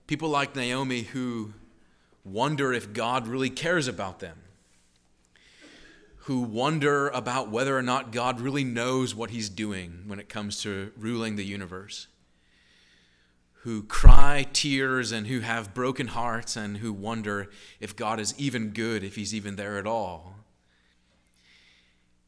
People 0.06 0.28
like 0.28 0.54
Naomi 0.54 1.02
who 1.02 1.52
wonder 2.24 2.72
if 2.72 2.92
God 2.92 3.26
really 3.26 3.50
cares 3.50 3.88
about 3.88 4.20
them, 4.20 4.38
who 6.24 6.40
wonder 6.40 7.08
about 7.08 7.50
whether 7.50 7.76
or 7.76 7.82
not 7.82 8.10
God 8.10 8.40
really 8.40 8.64
knows 8.64 9.14
what 9.14 9.28
he's 9.28 9.50
doing 9.50 10.04
when 10.06 10.18
it 10.18 10.28
comes 10.28 10.62
to 10.62 10.90
ruling 10.96 11.36
the 11.36 11.44
universe, 11.44 12.06
who 13.62 13.82
cry 13.82 14.46
tears 14.54 15.12
and 15.12 15.26
who 15.26 15.40
have 15.40 15.74
broken 15.74 16.06
hearts 16.06 16.56
and 16.56 16.78
who 16.78 16.94
wonder 16.94 17.50
if 17.78 17.94
God 17.94 18.18
is 18.18 18.34
even 18.38 18.70
good, 18.70 19.04
if 19.04 19.16
he's 19.16 19.34
even 19.34 19.56
there 19.56 19.76
at 19.76 19.86
all. 19.86 20.36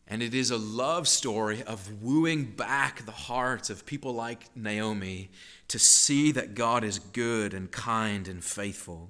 And 0.06 0.22
it 0.22 0.34
is 0.34 0.50
a 0.50 0.58
love 0.58 1.08
story 1.08 1.62
of 1.62 2.02
wooing 2.02 2.44
back 2.44 3.06
the 3.06 3.12
hearts 3.12 3.70
of 3.70 3.86
people 3.86 4.12
like 4.12 4.54
Naomi 4.54 5.30
to 5.68 5.78
see 5.78 6.32
that 6.32 6.54
God 6.54 6.84
is 6.84 6.98
good 6.98 7.54
and 7.54 7.72
kind 7.72 8.28
and 8.28 8.44
faithful. 8.44 9.08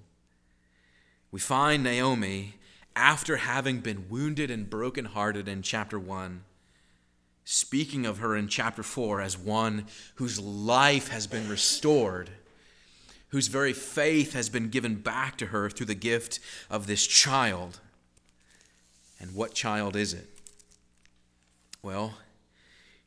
We 1.33 1.41
find 1.41 1.83
Naomi, 1.83 2.55
after 2.97 3.37
having 3.37 3.81
been 3.81 4.09
wounded 4.09 4.51
and 4.51 4.69
brokenhearted 4.69 5.47
in 5.47 5.61
chapter 5.61 5.99
1, 5.99 6.43
speaking 7.45 8.07
of 8.07 8.19
her 8.19 8.35
in 8.35 8.49
chapter 8.49 8.83
4 8.83 9.21
as 9.21 9.39
one 9.39 9.87
whose 10.17 10.41
life 10.41 11.09
has 11.09 11.27
been 11.27 11.49
restored, 11.49 12.31
whose 13.29 13.49
very 13.49 13.75
faith 13.75 14.33
has 14.33 14.49
been 14.49 14.71
given 14.71 14.97
back 14.97 15.37
to 15.37 15.47
her 15.47 15.69
through 15.69 15.87
the 15.87 15.95
gift 15.95 16.41
of 16.71 16.87
this 16.87 17.07
child. 17.07 17.81
And 19.21 19.35
what 19.35 19.55
child 19.55 19.95
is 19.95 20.15
it? 20.15 20.27
Well, 21.83 22.15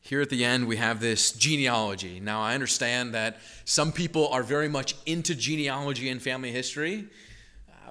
here 0.02 0.22
at 0.22 0.30
the 0.30 0.46
end, 0.46 0.68
we 0.68 0.78
have 0.78 1.00
this 1.00 1.32
genealogy. 1.32 2.20
Now, 2.20 2.42
I 2.42 2.54
understand 2.54 3.14
that 3.14 3.40
some 3.66 3.92
people 3.92 4.28
are 4.30 4.44
very 4.44 4.70
much 4.70 4.96
into 5.06 5.36
genealogy 5.36 6.10
and 6.10 6.22
family 6.22 6.52
history. 6.52 7.08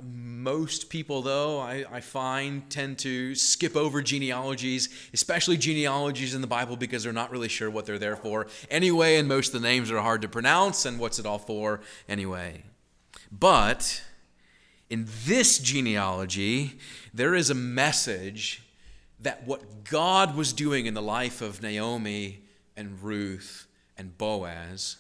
Most 0.03 0.91
people, 0.91 1.23
though, 1.23 1.59
I, 1.59 1.85
I, 1.91 2.01
find 2.01 2.69
tend 2.71 2.99
to 2.99 3.35
skip 3.35 3.77
over 3.77 4.03
genealogies, 4.03 4.89
especially 5.13 5.57
genealogies 5.57 6.35
in 6.35 6.41
the 6.41 6.47
Bible, 6.47 6.77
because 6.77 7.03
they're 7.03 7.13
not 7.13 7.31
really 7.31 7.49
sure 7.49 7.71
what 7.71 7.87
they're 7.87 7.99
there 7.99 8.17
for 8.17 8.47
anyway, 8.71 9.17
and 9.17 9.29
most 9.29 9.55
of 9.55 9.61
the 9.61 9.69
names 9.69 9.91
are 9.91 10.01
hard 10.01 10.23
to 10.23 10.29
pronounce, 10.29 10.85
and 10.85 10.99
what's 10.99 11.19
it 11.19 11.27
all 11.27 11.39
for 11.39 11.81
anyway. 12.09 12.63
But 13.33 14.03
in 14.89 15.07
this 15.27 15.59
genealogy, 15.59 16.79
there 17.13 17.35
is 17.35 17.51
a 17.51 17.55
message 17.55 18.63
that 19.21 19.47
what 19.47 19.85
God 19.85 20.37
was 20.37 20.53
doing 20.53 20.87
in 20.87 20.95
the 20.95 21.03
life 21.03 21.43
of 21.43 21.63
Naomi 21.63 22.43
and 22.77 23.03
Ruth 23.03 23.67
and 23.97 24.17
Boaz 24.17 24.97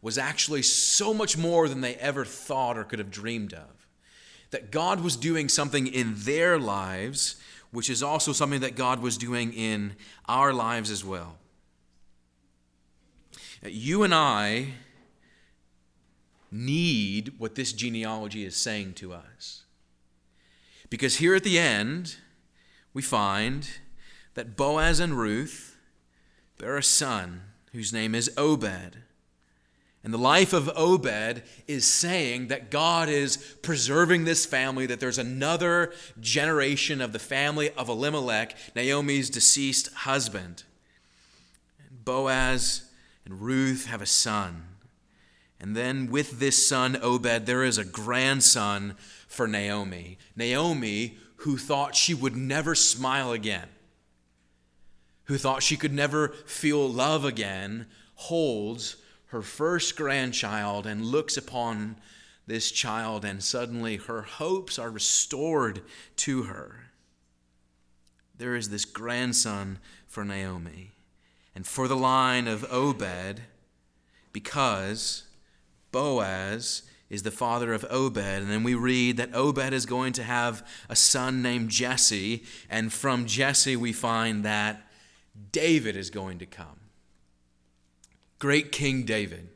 was 0.00 0.18
actually 0.18 0.62
so 0.62 1.12
much 1.12 1.36
more 1.36 1.68
than 1.68 1.80
they 1.80 1.94
ever 1.96 2.24
thought 2.24 2.78
or 2.78 2.84
could 2.84 2.98
have 2.98 3.10
dreamed 3.10 3.52
of. 3.52 3.81
That 4.52 4.70
God 4.70 5.00
was 5.00 5.16
doing 5.16 5.48
something 5.48 5.86
in 5.86 6.14
their 6.16 6.58
lives, 6.58 7.36
which 7.72 7.90
is 7.90 8.02
also 8.02 8.32
something 8.32 8.60
that 8.60 8.76
God 8.76 9.00
was 9.00 9.18
doing 9.18 9.52
in 9.52 9.94
our 10.28 10.52
lives 10.52 10.90
as 10.90 11.04
well. 11.04 11.38
You 13.64 14.02
and 14.02 14.14
I 14.14 14.74
need 16.50 17.34
what 17.38 17.54
this 17.54 17.72
genealogy 17.72 18.44
is 18.44 18.56
saying 18.56 18.94
to 18.94 19.12
us. 19.12 19.62
Because 20.90 21.16
here 21.16 21.34
at 21.34 21.44
the 21.44 21.58
end, 21.58 22.16
we 22.92 23.02
find 23.02 23.68
that 24.34 24.56
Boaz 24.56 25.00
and 25.00 25.18
Ruth 25.18 25.78
bear 26.58 26.76
a 26.76 26.82
son 26.82 27.42
whose 27.72 27.92
name 27.92 28.14
is 28.14 28.30
Obed. 28.36 28.98
And 30.04 30.12
the 30.12 30.18
life 30.18 30.52
of 30.52 30.68
Obed 30.74 31.42
is 31.68 31.86
saying 31.86 32.48
that 32.48 32.70
God 32.70 33.08
is 33.08 33.36
preserving 33.62 34.24
this 34.24 34.44
family, 34.44 34.84
that 34.86 34.98
there's 34.98 35.18
another 35.18 35.92
generation 36.18 37.00
of 37.00 37.12
the 37.12 37.20
family 37.20 37.70
of 37.70 37.88
Elimelech, 37.88 38.56
Naomi's 38.74 39.30
deceased 39.30 39.92
husband. 39.94 40.64
And 41.88 42.04
Boaz 42.04 42.90
and 43.24 43.40
Ruth 43.40 43.86
have 43.86 44.02
a 44.02 44.06
son. 44.06 44.64
And 45.60 45.76
then 45.76 46.10
with 46.10 46.40
this 46.40 46.66
son, 46.66 46.98
Obed, 47.00 47.46
there 47.46 47.62
is 47.62 47.78
a 47.78 47.84
grandson 47.84 48.96
for 49.28 49.46
Naomi. 49.46 50.18
Naomi, 50.34 51.16
who 51.36 51.56
thought 51.56 51.94
she 51.94 52.12
would 52.12 52.36
never 52.36 52.74
smile 52.74 53.30
again, 53.30 53.68
who 55.24 55.38
thought 55.38 55.62
she 55.62 55.76
could 55.76 55.92
never 55.92 56.30
feel 56.46 56.88
love 56.88 57.24
again, 57.24 57.86
holds 58.14 58.96
her 59.32 59.40
first 59.40 59.96
grandchild 59.96 60.86
and 60.86 61.02
looks 61.02 61.38
upon 61.38 61.96
this 62.46 62.70
child, 62.70 63.24
and 63.24 63.42
suddenly 63.42 63.96
her 63.96 64.20
hopes 64.20 64.78
are 64.78 64.90
restored 64.90 65.80
to 66.16 66.42
her. 66.42 66.90
There 68.36 68.54
is 68.54 68.68
this 68.68 68.84
grandson 68.84 69.78
for 70.06 70.22
Naomi, 70.22 70.90
and 71.54 71.66
for 71.66 71.88
the 71.88 71.96
line 71.96 72.46
of 72.46 72.70
Obed, 72.70 73.40
because 74.34 75.22
Boaz 75.92 76.82
is 77.08 77.22
the 77.22 77.30
father 77.30 77.72
of 77.72 77.86
Obed. 77.88 78.18
And 78.18 78.50
then 78.50 78.62
we 78.62 78.74
read 78.74 79.16
that 79.16 79.34
Obed 79.34 79.72
is 79.72 79.86
going 79.86 80.12
to 80.14 80.22
have 80.22 80.66
a 80.90 80.96
son 80.96 81.40
named 81.40 81.70
Jesse. 81.70 82.44
And 82.68 82.92
from 82.92 83.24
Jesse, 83.24 83.76
we 83.76 83.94
find 83.94 84.44
that 84.44 84.86
David 85.52 85.96
is 85.96 86.10
going 86.10 86.38
to 86.38 86.46
come. 86.46 86.81
Great 88.42 88.72
King 88.72 89.04
David, 89.04 89.50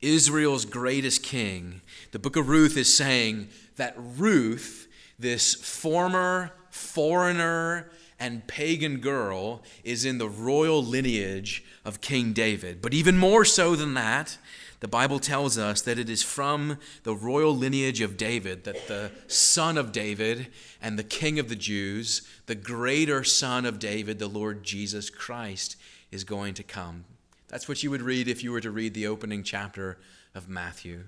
Israel's 0.00 0.64
greatest 0.64 1.22
king. 1.22 1.80
The 2.10 2.18
book 2.18 2.34
of 2.34 2.48
Ruth 2.48 2.76
is 2.76 2.96
saying 2.96 3.50
that 3.76 3.94
Ruth, 3.96 4.88
this 5.16 5.54
former 5.54 6.50
foreigner 6.70 7.92
and 8.18 8.44
pagan 8.48 8.96
girl 8.98 9.62
is 9.84 10.04
in 10.04 10.18
the 10.18 10.28
royal 10.28 10.82
lineage 10.82 11.64
of 11.84 12.00
King 12.00 12.32
David. 12.32 12.82
But 12.82 12.94
even 12.94 13.16
more 13.16 13.44
so 13.44 13.76
than 13.76 13.94
that, 13.94 14.38
the 14.80 14.88
Bible 14.88 15.20
tells 15.20 15.56
us 15.56 15.82
that 15.82 16.00
it 16.00 16.10
is 16.10 16.24
from 16.24 16.78
the 17.04 17.14
royal 17.14 17.56
lineage 17.56 18.00
of 18.00 18.16
David 18.16 18.64
that 18.64 18.88
the 18.88 19.12
son 19.28 19.78
of 19.78 19.92
David 19.92 20.48
and 20.80 20.98
the 20.98 21.04
king 21.04 21.38
of 21.38 21.48
the 21.48 21.54
Jews, 21.54 22.22
the 22.46 22.56
greater 22.56 23.22
son 23.22 23.64
of 23.64 23.78
David, 23.78 24.18
the 24.18 24.26
Lord 24.26 24.64
Jesus 24.64 25.10
Christ, 25.10 25.76
is 26.10 26.24
going 26.24 26.54
to 26.54 26.64
come. 26.64 27.04
That's 27.52 27.68
what 27.68 27.82
you 27.82 27.90
would 27.90 28.00
read 28.00 28.28
if 28.28 28.42
you 28.42 28.50
were 28.50 28.62
to 28.62 28.70
read 28.70 28.94
the 28.94 29.06
opening 29.06 29.42
chapter 29.42 29.98
of 30.34 30.48
Matthew. 30.48 31.04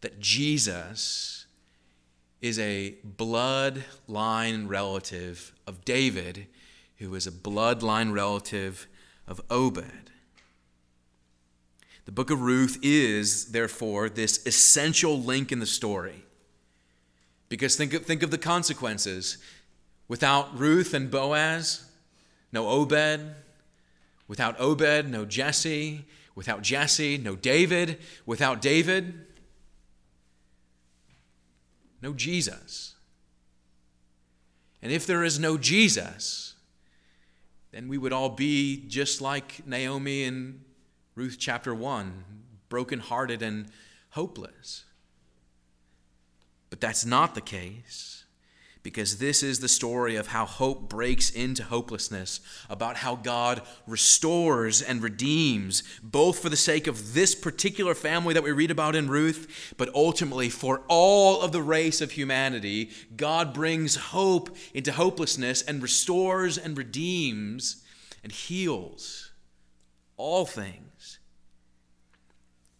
That 0.00 0.18
Jesus 0.18 1.46
is 2.40 2.58
a 2.58 2.96
bloodline 3.16 4.68
relative 4.68 5.52
of 5.68 5.84
David, 5.84 6.48
who 6.98 7.14
is 7.14 7.28
a 7.28 7.30
bloodline 7.30 8.12
relative 8.12 8.88
of 9.28 9.40
Obed. 9.48 10.10
The 12.06 12.12
book 12.12 12.30
of 12.30 12.40
Ruth 12.40 12.80
is, 12.82 13.52
therefore, 13.52 14.08
this 14.08 14.44
essential 14.44 15.16
link 15.16 15.52
in 15.52 15.60
the 15.60 15.66
story. 15.66 16.24
Because 17.48 17.76
think 17.76 17.94
of, 17.94 18.04
think 18.04 18.24
of 18.24 18.32
the 18.32 18.38
consequences. 18.38 19.38
Without 20.08 20.58
Ruth 20.58 20.92
and 20.92 21.08
Boaz, 21.08 21.88
no 22.50 22.66
Obed. 22.68 23.36
Without 24.30 24.60
Obed, 24.60 25.10
no 25.10 25.24
Jesse. 25.24 26.04
Without 26.36 26.62
Jesse, 26.62 27.18
no 27.18 27.34
David. 27.34 27.98
Without 28.24 28.62
David, 28.62 29.26
no 32.00 32.12
Jesus. 32.12 32.94
And 34.80 34.92
if 34.92 35.04
there 35.04 35.24
is 35.24 35.40
no 35.40 35.58
Jesus, 35.58 36.54
then 37.72 37.88
we 37.88 37.98
would 37.98 38.12
all 38.12 38.28
be 38.28 38.84
just 38.86 39.20
like 39.20 39.66
Naomi 39.66 40.22
in 40.22 40.60
Ruth 41.16 41.36
chapter 41.36 41.74
1, 41.74 42.24
brokenhearted 42.68 43.42
and 43.42 43.66
hopeless. 44.10 44.84
But 46.70 46.80
that's 46.80 47.04
not 47.04 47.34
the 47.34 47.40
case 47.40 48.19
because 48.82 49.18
this 49.18 49.42
is 49.42 49.60
the 49.60 49.68
story 49.68 50.16
of 50.16 50.28
how 50.28 50.46
hope 50.46 50.88
breaks 50.88 51.30
into 51.30 51.62
hopelessness, 51.62 52.40
about 52.68 52.96
how 52.96 53.14
God 53.14 53.60
restores 53.86 54.80
and 54.80 55.02
redeems, 55.02 55.82
both 56.02 56.38
for 56.38 56.48
the 56.48 56.56
sake 56.56 56.86
of 56.86 57.12
this 57.12 57.34
particular 57.34 57.94
family 57.94 58.32
that 58.32 58.42
we 58.42 58.52
read 58.52 58.70
about 58.70 58.96
in 58.96 59.08
Ruth, 59.08 59.74
but 59.76 59.94
ultimately 59.94 60.48
for 60.48 60.82
all 60.88 61.42
of 61.42 61.52
the 61.52 61.62
race 61.62 62.00
of 62.00 62.12
humanity. 62.12 62.90
God 63.16 63.52
brings 63.52 63.96
hope 63.96 64.56
into 64.72 64.92
hopelessness 64.92 65.60
and 65.60 65.82
restores 65.82 66.56
and 66.56 66.76
redeems 66.76 67.84
and 68.22 68.32
heals 68.32 69.30
all 70.16 70.46
things. 70.46 71.18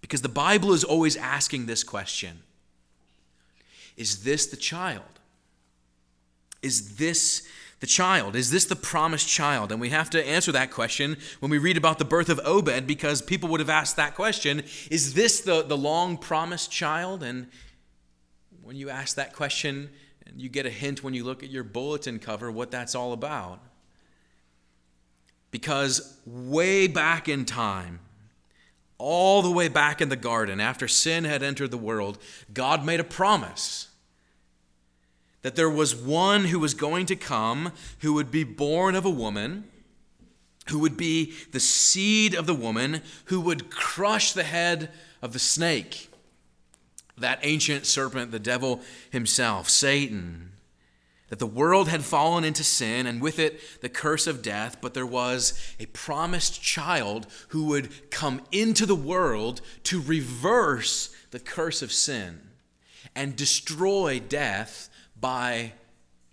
Because 0.01 0.23
the 0.23 0.29
Bible 0.29 0.73
is 0.73 0.83
always 0.83 1.17
asking 1.17 1.67
this 1.67 1.85
question 1.85 2.43
Is 3.99 4.25
this 4.25 4.47
the 4.47 4.57
child? 4.57 5.20
Is 6.63 6.97
this 6.97 7.47
the 7.81 7.87
child? 7.87 8.37
Is 8.37 8.51
this 8.51 8.67
the 8.67 8.77
promised 8.77 9.29
child? 9.29 9.73
And 9.73 9.81
we 9.81 9.89
have 9.89 10.11
to 10.11 10.27
answer 10.27 10.53
that 10.53 10.71
question 10.71 11.17
when 11.41 11.51
we 11.51 11.59
read 11.59 11.77
about 11.77 11.99
the 11.99 12.05
birth 12.05 12.29
of 12.29 12.41
Obed 12.45 12.87
because 12.87 13.23
people 13.23 13.49
would 13.49 13.61
have 13.61 13.71
asked 13.71 13.97
that 13.97 14.15
question 14.15 14.63
Is 14.91 15.15
this 15.15 15.41
the, 15.41 15.63
the 15.63 15.77
long 15.77 16.17
promised 16.17 16.71
child? 16.71 17.23
And 17.23 17.49
when 18.63 18.77
you 18.77 18.91
ask 18.91 19.17
that 19.17 19.33
question, 19.33 19.91
and 20.31 20.41
you 20.41 20.49
get 20.49 20.67
a 20.67 20.71
hint 20.71 21.03
when 21.03 21.15
you 21.15 21.25
look 21.25 21.43
at 21.43 21.51
your 21.51 21.65
bulletin 21.65 22.19
cover 22.19 22.51
what 22.51 22.71
that's 22.71 22.95
all 22.95 23.13
about. 23.13 23.61
Because 25.51 26.19
way 26.25 26.87
back 26.87 27.29
in 27.29 27.45
time, 27.45 27.99
all 28.97 29.43
the 29.43 29.51
way 29.51 29.69
back 29.69 30.01
in 30.01 30.09
the 30.09 30.17
garden, 30.17 30.61
after 30.61 30.87
sin 30.87 31.25
had 31.25 31.43
entered 31.43 31.71
the 31.71 31.79
world, 31.79 32.19
God 32.53 32.85
made 32.85 33.01
a 33.01 33.05
promise 33.05 33.89
that 35.43 35.57
there 35.57 35.71
was 35.71 35.95
one 35.95 36.47
who 36.47 36.59
was 36.59 36.75
going 36.75 37.07
to 37.07 37.17
come 37.17 37.73
who 38.01 38.13
would 38.13 38.31
be 38.31 38.45
born 38.45 38.95
of 38.95 39.05
a 39.05 39.11
woman, 39.11 39.65
who 40.69 40.79
would 40.79 40.97
be 40.97 41.33
the 41.53 41.61
seed 41.61 42.35
of 42.35 42.47
the 42.47 42.55
woman, 42.55 43.03
who 43.27 43.41
would 43.41 43.71
crush 43.71 44.33
the 44.33 44.45
head 44.45 44.91
of 45.23 45.33
the 45.33 45.39
snake, 45.39 46.09
that 47.17 47.41
ancient 47.43 47.87
serpent, 47.87 48.31
the 48.31 48.39
devil 48.39 48.81
himself, 49.11 49.69
Satan. 49.69 50.47
That 51.29 51.39
the 51.39 51.47
world 51.47 51.89
had 51.89 52.03
fallen 52.03 52.43
into 52.43 52.65
sin 52.65 53.07
and 53.07 53.23
with 53.23 53.39
it 53.39 53.61
the 53.83 53.89
curse 53.89 54.27
of 54.27 54.43
death, 54.43 54.79
but 54.81 54.95
there 54.95 55.07
was 55.07 55.75
a 55.79 55.87
promised 55.87 56.61
child 56.61 57.29
who 57.49 57.67
would 57.67 58.11
come 58.11 58.43
into 58.51 58.85
the 58.85 58.97
world 58.97 59.61
to 59.85 60.01
reverse 60.01 61.15
the 61.31 61.39
curse 61.39 61.83
of 61.83 61.93
sin 61.93 62.41
and 63.15 63.37
destroy 63.37 64.19
death 64.19 64.90
by 65.21 65.73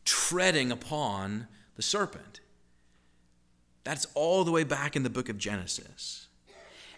treading 0.06 0.72
upon 0.72 1.48
the 1.76 1.82
serpent. 1.82 2.40
That's 3.84 4.08
all 4.16 4.44
the 4.44 4.52
way 4.52 4.64
back 4.64 4.96
in 4.96 5.04
the 5.04 5.10
book 5.10 5.30
of 5.30 5.38
Genesis. 5.38 6.28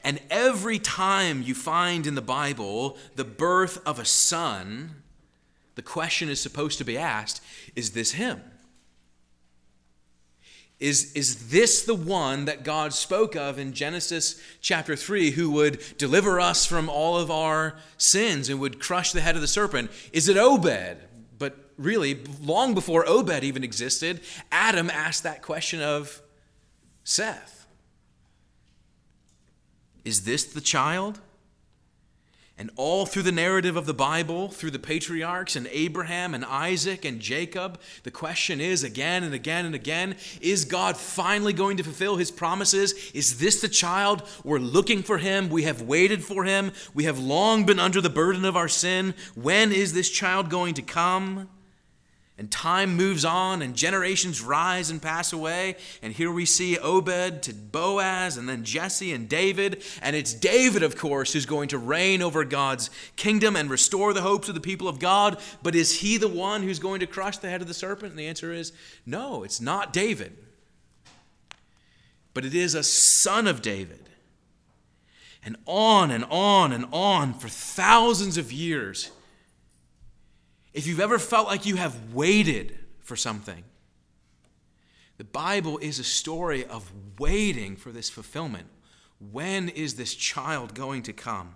And 0.03 0.19
every 0.29 0.79
time 0.79 1.41
you 1.41 1.53
find 1.53 2.07
in 2.07 2.15
the 2.15 2.21
Bible 2.21 2.97
the 3.15 3.25
birth 3.25 3.81
of 3.85 3.99
a 3.99 4.05
son, 4.05 5.03
the 5.75 5.81
question 5.81 6.29
is 6.29 6.39
supposed 6.39 6.77
to 6.77 6.85
be 6.85 6.97
asked 6.97 7.41
is 7.75 7.91
this 7.91 8.13
him? 8.13 8.41
Is, 10.79 11.11
is 11.11 11.49
this 11.49 11.83
the 11.83 11.95
one 11.95 12.45
that 12.45 12.63
God 12.63 12.93
spoke 12.93 13.35
of 13.35 13.59
in 13.59 13.73
Genesis 13.73 14.41
chapter 14.61 14.95
3 14.95 15.31
who 15.31 15.51
would 15.51 15.81
deliver 15.97 16.39
us 16.39 16.65
from 16.65 16.87
all 16.87 17.17
of 17.17 17.29
our 17.29 17.75
sins 17.97 18.47
and 18.47 18.61
would 18.61 18.79
crush 18.79 19.11
the 19.11 19.19
head 19.19 19.35
of 19.35 19.41
the 19.41 19.47
serpent? 19.47 19.91
Is 20.13 20.29
it 20.29 20.37
Obed? 20.37 20.97
Really, 21.79 22.19
long 22.41 22.73
before 22.73 23.07
Obed 23.07 23.41
even 23.41 23.63
existed, 23.63 24.19
Adam 24.51 24.89
asked 24.89 25.23
that 25.23 25.41
question 25.41 25.81
of 25.81 26.21
Seth. 27.05 27.65
Is 30.03 30.25
this 30.25 30.43
the 30.43 30.59
child? 30.59 31.21
And 32.57 32.69
all 32.75 33.05
through 33.05 33.23
the 33.23 33.31
narrative 33.31 33.77
of 33.77 33.85
the 33.85 33.93
Bible, 33.93 34.49
through 34.49 34.71
the 34.71 34.79
patriarchs 34.79 35.55
and 35.55 35.67
Abraham 35.71 36.33
and 36.33 36.43
Isaac 36.43 37.05
and 37.05 37.21
Jacob, 37.21 37.79
the 38.03 38.11
question 38.11 38.59
is 38.59 38.83
again 38.83 39.23
and 39.23 39.33
again 39.33 39.65
and 39.65 39.73
again 39.73 40.17
is 40.41 40.65
God 40.65 40.97
finally 40.97 41.53
going 41.53 41.77
to 41.77 41.83
fulfill 41.83 42.17
his 42.17 42.29
promises? 42.29 42.93
Is 43.13 43.39
this 43.39 43.61
the 43.61 43.69
child? 43.69 44.27
We're 44.43 44.59
looking 44.59 45.01
for 45.01 45.17
him. 45.17 45.47
We 45.47 45.63
have 45.63 45.83
waited 45.83 46.25
for 46.25 46.43
him. 46.43 46.73
We 46.93 47.05
have 47.05 47.19
long 47.19 47.65
been 47.65 47.79
under 47.79 48.01
the 48.01 48.09
burden 48.09 48.43
of 48.43 48.57
our 48.57 48.67
sin. 48.67 49.13
When 49.35 49.71
is 49.71 49.93
this 49.93 50.09
child 50.09 50.49
going 50.49 50.73
to 50.73 50.81
come? 50.81 51.47
And 52.39 52.49
time 52.49 52.95
moves 52.95 53.25
on, 53.25 53.61
and 53.61 53.75
generations 53.75 54.41
rise 54.41 54.89
and 54.89 55.01
pass 55.01 55.33
away. 55.33 55.75
And 56.01 56.13
here 56.13 56.31
we 56.31 56.45
see 56.45 56.77
Obed 56.77 57.43
to 57.43 57.53
Boaz, 57.53 58.37
and 58.37 58.47
then 58.47 58.63
Jesse 58.63 59.11
and 59.11 59.27
David. 59.27 59.83
And 60.01 60.15
it's 60.15 60.33
David, 60.33 60.81
of 60.81 60.95
course, 60.95 61.33
who's 61.33 61.45
going 61.45 61.67
to 61.67 61.77
reign 61.77 62.21
over 62.21 62.45
God's 62.45 62.89
kingdom 63.17 63.57
and 63.57 63.69
restore 63.69 64.13
the 64.13 64.21
hopes 64.21 64.47
of 64.47 64.55
the 64.55 64.61
people 64.61 64.87
of 64.87 64.99
God. 64.99 65.37
But 65.61 65.75
is 65.75 65.99
he 65.99 66.15
the 66.15 66.29
one 66.29 66.63
who's 66.63 66.79
going 66.79 67.01
to 67.01 67.07
crush 67.07 67.37
the 67.39 67.49
head 67.49 67.61
of 67.61 67.67
the 67.67 67.73
serpent? 67.73 68.11
And 68.11 68.19
the 68.19 68.27
answer 68.27 68.53
is 68.53 68.71
no, 69.05 69.43
it's 69.43 69.59
not 69.59 69.91
David. 69.91 70.37
But 72.33 72.45
it 72.45 72.55
is 72.55 72.73
a 72.73 72.83
son 72.83 73.47
of 73.47 73.61
David. 73.61 74.07
And 75.43 75.57
on 75.65 76.09
and 76.09 76.23
on 76.29 76.71
and 76.71 76.85
on 76.93 77.33
for 77.33 77.49
thousands 77.49 78.37
of 78.37 78.49
years 78.49 79.11
if 80.79 80.87
you've 80.87 81.01
ever 81.01 81.19
felt 81.19 81.45
like 81.45 81.65
you 81.65 81.75
have 81.75 82.13
waited 82.13 82.79
for 83.01 83.17
something, 83.17 83.65
the 85.17 85.25
Bible 85.25 85.77
is 85.79 85.99
a 85.99 86.05
story 86.05 86.63
of 86.63 86.89
waiting 87.19 87.75
for 87.75 87.91
this 87.91 88.09
fulfillment. 88.09 88.65
When 89.19 89.67
is 89.67 89.95
this 89.95 90.15
child 90.15 90.73
going 90.73 91.03
to 91.03 91.11
come? 91.11 91.55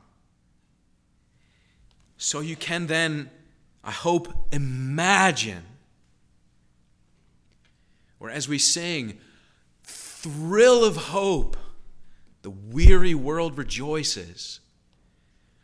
So 2.17 2.41
you 2.41 2.57
can 2.57 2.87
then, 2.87 3.31
I 3.81 3.91
hope, 3.91 4.27
imagine, 4.51 5.63
or 8.19 8.29
as 8.29 8.49
we 8.49 8.57
sing, 8.57 9.19
thrill 9.83 10.83
of 10.83 10.97
hope, 10.97 11.55
the 12.41 12.49
weary 12.51 13.15
world 13.15 13.57
rejoices 13.57 14.59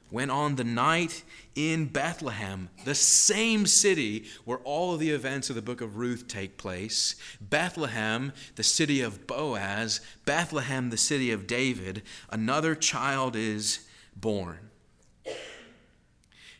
when 0.09 0.29
on 0.29 0.55
the 0.55 0.63
night 0.63 1.23
in 1.55 1.85
Bethlehem, 1.85 2.69
the 2.85 2.95
same 2.95 3.65
city 3.65 4.25
where 4.45 4.59
all 4.59 4.93
of 4.93 4.99
the 4.99 5.11
events 5.11 5.49
of 5.49 5.55
the 5.55 5.61
book 5.61 5.81
of 5.81 5.97
Ruth 5.97 6.27
take 6.27 6.57
place, 6.57 7.15
Bethlehem, 7.41 8.33
the 8.55 8.63
city 8.63 9.01
of 9.01 9.27
Boaz, 9.27 10.01
Bethlehem, 10.25 10.89
the 10.89 10.97
city 10.97 11.31
of 11.31 11.47
David, 11.47 12.03
another 12.29 12.75
child 12.75 13.35
is 13.35 13.87
born. 14.15 14.69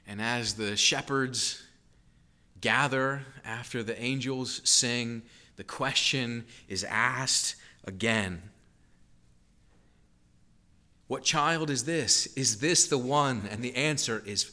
And 0.07 0.21
as 0.21 0.55
the 0.55 0.75
shepherds 0.75 1.63
gather 2.61 3.23
after 3.45 3.83
the 3.83 4.01
angels 4.01 4.61
sing 4.63 5.23
the 5.59 5.63
question 5.65 6.45
is 6.69 6.85
asked 6.85 7.57
again. 7.83 8.41
What 11.09 11.23
child 11.23 11.71
is 11.71 11.85
this? 11.85 12.27
Is 12.35 12.59
this 12.59 12.85
the 12.85 12.99
one? 12.99 13.49
And 13.49 13.63
the 13.63 13.75
answer 13.75 14.21
is 14.27 14.51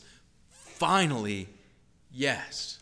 finally 0.48 1.50
yes. 2.10 2.78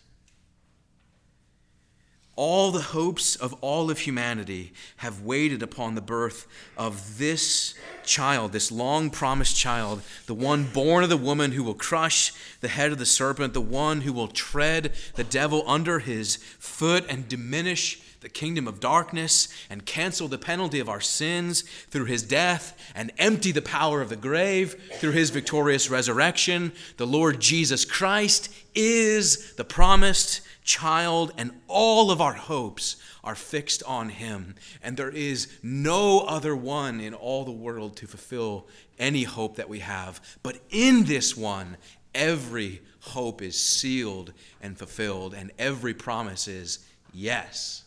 All 2.37 2.71
the 2.71 2.81
hopes 2.81 3.35
of 3.35 3.53
all 3.55 3.91
of 3.91 3.99
humanity 3.99 4.73
have 4.99 5.23
waited 5.23 5.61
upon 5.61 5.97
the 5.97 6.01
birth 6.01 6.47
of 6.79 7.19
this 7.19 7.75
child, 8.05 8.53
this 8.53 8.71
long 8.71 9.11
promised 9.11 9.57
child, 9.57 10.03
the 10.27 10.35
one 10.35 10.71
born 10.73 11.03
of 11.03 11.11
the 11.11 11.17
woman 11.17 11.51
who 11.51 11.65
will 11.65 11.75
crush 11.75 12.33
the 12.61 12.69
head 12.69 12.93
of 12.93 12.99
the 12.99 13.05
serpent, 13.05 13.55
the 13.55 13.61
one 13.61 14.03
who 14.03 14.13
will 14.13 14.29
tread 14.29 14.93
the 15.17 15.25
devil 15.25 15.65
under 15.67 15.99
his 15.99 16.37
foot 16.37 17.05
and 17.09 17.29
diminish 17.29 18.01
the 18.25 18.31
kingdom 18.31 18.67
of 18.67 18.81
darkness 18.81 19.49
and 19.69 19.85
cancel 19.85 20.29
the 20.29 20.39
penalty 20.39 20.81
of 20.81 20.89
our 20.89 21.01
sins 21.01 21.61
through 21.91 22.07
his 22.07 22.23
death 22.23 22.77
and 22.95 23.13
empty 23.19 23.53
the 23.53 23.63
power 23.63 24.01
of 24.01 24.09
the 24.09 24.17
grave 24.17 24.75
through 24.95 25.13
his 25.13 25.29
victorious 25.29 25.91
resurrection. 25.91 26.73
The 26.97 27.07
Lord 27.07 27.39
Jesus 27.39 27.85
Christ 27.85 28.53
is 28.75 29.53
the 29.57 29.65
promised 29.65 30.41
child, 30.65 31.35
and 31.37 31.53
all 31.69 32.11
of 32.11 32.23
our 32.23 32.33
hopes 32.33 32.97
are 33.23 33.35
fixed 33.35 33.83
on 33.83 34.09
him. 34.09 34.55
And 34.83 34.97
there 34.97 35.11
is 35.11 35.49
no 35.63 36.21
other 36.21 36.57
one 36.57 37.01
in 37.01 37.13
all 37.13 37.45
the 37.45 37.53
world 37.53 37.95
to 37.99 38.07
fulfill 38.07 38.67
any 38.99 39.25
hope 39.25 39.57
that 39.57 39.69
we 39.69 39.81
have. 39.81 40.39
But 40.43 40.61
in 40.71 41.05
this 41.05 41.37
one, 41.37 41.77
every 42.15 42.81
hope 43.01 43.43
is 43.43 43.61
sealed 43.61 44.33
and 44.63 44.79
fulfilled, 44.79 45.35
and 45.35 45.53
every 45.59 45.93
promise 45.93 46.49
is 46.49 46.79
yes. 47.13 47.84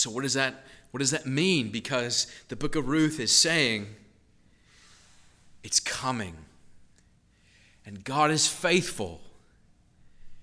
So 0.00 0.10
what 0.10 0.22
does 0.22 0.34
that 0.34 0.64
what 0.90 0.98
does 0.98 1.12
that 1.12 1.26
mean? 1.26 1.70
Because 1.70 2.26
the 2.48 2.56
book 2.56 2.74
of 2.74 2.88
Ruth 2.88 3.20
is 3.20 3.30
saying 3.30 3.86
it's 5.62 5.78
coming. 5.78 6.36
And 7.86 8.02
God 8.02 8.30
is 8.30 8.48
faithful. 8.48 9.20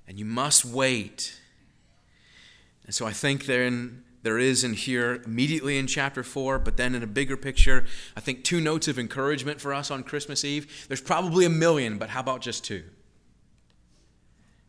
And 0.08 0.18
you 0.18 0.24
must 0.24 0.64
wait. 0.64 1.40
And 2.86 2.96
so 2.96 3.06
I 3.06 3.12
think 3.12 3.46
therein 3.46 4.04
there 4.24 4.40
is 4.40 4.64
in 4.64 4.74
here 4.74 5.22
immediately 5.26 5.78
in 5.78 5.88
chapter 5.88 6.24
4, 6.24 6.60
but 6.60 6.76
then 6.76 6.96
in 6.96 7.04
a 7.04 7.08
bigger 7.08 7.38
picture, 7.38 7.86
I 8.16 8.20
think 8.20 8.44
two 8.44 8.60
notes 8.60 8.88
of 8.88 8.98
encouragement 8.98 9.62
for 9.62 9.74
us 9.74 9.92
on 9.92 10.04
Christmas 10.04 10.44
Eve. 10.44 10.86
There's 10.88 11.02
probably 11.02 11.46
a 11.46 11.50
million, 11.50 11.98
but 11.98 12.10
how 12.10 12.22
about 12.22 12.42
just 12.42 12.66
two? 12.66 12.84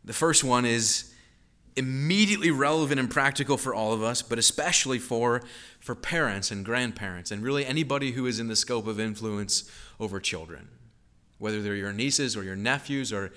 The 0.05 0.13
first 0.13 0.43
one 0.43 0.65
is 0.65 1.13
immediately 1.79 2.51
relevant 2.51 2.99
and 2.99 3.09
practical 3.09 3.57
for 3.57 3.73
all 3.73 3.93
of 3.93 4.03
us, 4.03 4.21
but 4.21 4.37
especially 4.37 4.99
for, 4.99 5.41
for 5.79 5.95
parents 5.95 6.51
and 6.51 6.65
grandparents, 6.65 7.31
and 7.31 7.41
really 7.41 7.65
anybody 7.65 8.11
who 8.11 8.27
is 8.27 8.39
in 8.39 8.47
the 8.47 8.55
scope 8.55 8.85
of 8.85 8.99
influence 8.99 9.69
over 9.99 10.19
children. 10.19 10.67
Whether 11.39 11.61
they're 11.61 11.75
your 11.75 11.93
nieces 11.93 12.35
or 12.35 12.43
your 12.43 12.57
nephews 12.57 13.13
or 13.13 13.31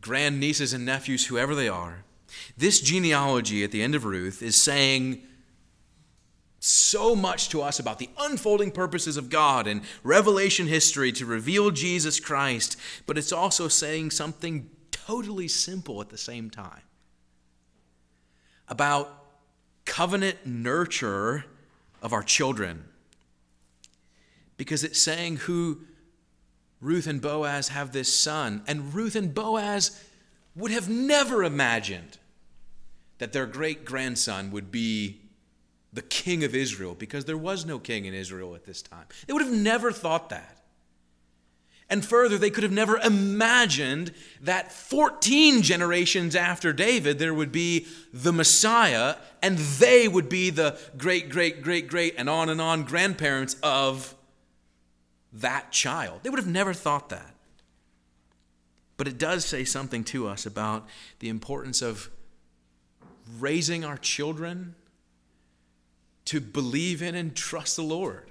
grandnieces 0.00 0.72
and 0.72 0.86
nephews, 0.86 1.26
whoever 1.26 1.54
they 1.54 1.68
are. 1.68 2.04
This 2.56 2.80
genealogy 2.80 3.64
at 3.64 3.72
the 3.72 3.82
end 3.82 3.96
of 3.96 4.04
Ruth 4.04 4.40
is 4.40 4.62
saying 4.62 5.22
so 6.60 7.16
much 7.16 7.48
to 7.48 7.60
us 7.60 7.80
about 7.80 7.98
the 7.98 8.10
unfolding 8.20 8.70
purposes 8.70 9.16
of 9.16 9.30
God 9.30 9.66
and 9.66 9.82
revelation 10.04 10.68
history 10.68 11.10
to 11.12 11.26
reveal 11.26 11.70
Jesus 11.72 12.20
Christ, 12.20 12.76
but 13.06 13.18
it's 13.18 13.32
also 13.32 13.66
saying 13.66 14.12
something 14.12 14.70
totally 14.92 15.48
simple 15.48 16.00
at 16.00 16.10
the 16.10 16.18
same 16.18 16.50
time 16.50 16.82
about 18.70 19.24
covenant 19.84 20.46
nurture 20.46 21.44
of 22.00 22.12
our 22.12 22.22
children. 22.22 22.84
Because 24.56 24.84
it's 24.84 25.00
saying 25.00 25.36
who 25.36 25.80
Ruth 26.80 27.06
and 27.06 27.20
Boaz 27.20 27.68
have 27.68 27.92
this 27.92 28.12
son, 28.12 28.62
and 28.66 28.94
Ruth 28.94 29.16
and 29.16 29.34
Boaz 29.34 30.02
would 30.56 30.70
have 30.70 30.88
never 30.88 31.44
imagined 31.44 32.18
that 33.18 33.32
their 33.32 33.46
great 33.46 33.84
grandson 33.84 34.50
would 34.50 34.70
be 34.70 35.20
the 35.92 36.02
king 36.02 36.44
of 36.44 36.54
Israel 36.54 36.94
because 36.94 37.24
there 37.24 37.36
was 37.36 37.66
no 37.66 37.78
king 37.78 38.04
in 38.04 38.14
Israel 38.14 38.54
at 38.54 38.64
this 38.64 38.80
time. 38.80 39.06
They 39.26 39.32
would 39.32 39.42
have 39.42 39.52
never 39.52 39.92
thought 39.92 40.30
that. 40.30 40.59
And 41.90 42.04
further, 42.04 42.38
they 42.38 42.50
could 42.50 42.62
have 42.62 42.72
never 42.72 42.98
imagined 42.98 44.12
that 44.40 44.70
14 44.70 45.62
generations 45.62 46.36
after 46.36 46.72
David, 46.72 47.18
there 47.18 47.34
would 47.34 47.50
be 47.50 47.86
the 48.12 48.32
Messiah, 48.32 49.16
and 49.42 49.58
they 49.58 50.06
would 50.06 50.28
be 50.28 50.50
the 50.50 50.78
great, 50.96 51.28
great, 51.28 51.62
great, 51.62 51.88
great, 51.88 52.14
and 52.16 52.30
on 52.30 52.48
and 52.48 52.60
on 52.60 52.84
grandparents 52.84 53.56
of 53.64 54.14
that 55.32 55.72
child. 55.72 56.20
They 56.22 56.30
would 56.30 56.38
have 56.38 56.46
never 56.46 56.72
thought 56.72 57.08
that. 57.08 57.34
But 58.96 59.08
it 59.08 59.18
does 59.18 59.44
say 59.44 59.64
something 59.64 60.04
to 60.04 60.28
us 60.28 60.46
about 60.46 60.86
the 61.18 61.28
importance 61.28 61.82
of 61.82 62.08
raising 63.40 63.84
our 63.84 63.96
children 63.96 64.76
to 66.26 66.40
believe 66.40 67.02
in 67.02 67.16
and 67.16 67.34
trust 67.34 67.74
the 67.74 67.82
Lord. 67.82 68.30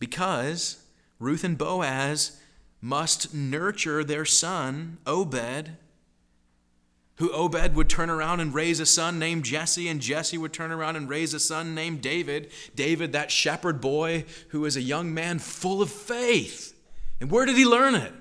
Because 0.00 0.79
Ruth 1.20 1.44
and 1.44 1.56
Boaz 1.56 2.40
must 2.80 3.34
nurture 3.34 4.02
their 4.02 4.24
son, 4.24 4.96
Obed, 5.06 5.76
who 7.16 7.30
Obed 7.32 7.76
would 7.76 7.90
turn 7.90 8.08
around 8.08 8.40
and 8.40 8.54
raise 8.54 8.80
a 8.80 8.86
son 8.86 9.18
named 9.18 9.44
Jesse, 9.44 9.86
and 9.86 10.00
Jesse 10.00 10.38
would 10.38 10.54
turn 10.54 10.72
around 10.72 10.96
and 10.96 11.06
raise 11.06 11.34
a 11.34 11.38
son 11.38 11.74
named 11.74 12.00
David. 12.00 12.50
David, 12.74 13.12
that 13.12 13.30
shepherd 13.30 13.82
boy 13.82 14.24
who 14.48 14.64
is 14.64 14.76
a 14.76 14.82
young 14.82 15.12
man 15.12 15.38
full 15.38 15.82
of 15.82 15.90
faith. 15.90 16.74
And 17.20 17.30
where 17.30 17.44
did 17.44 17.58
he 17.58 17.66
learn 17.66 17.94
it? 17.94 18.14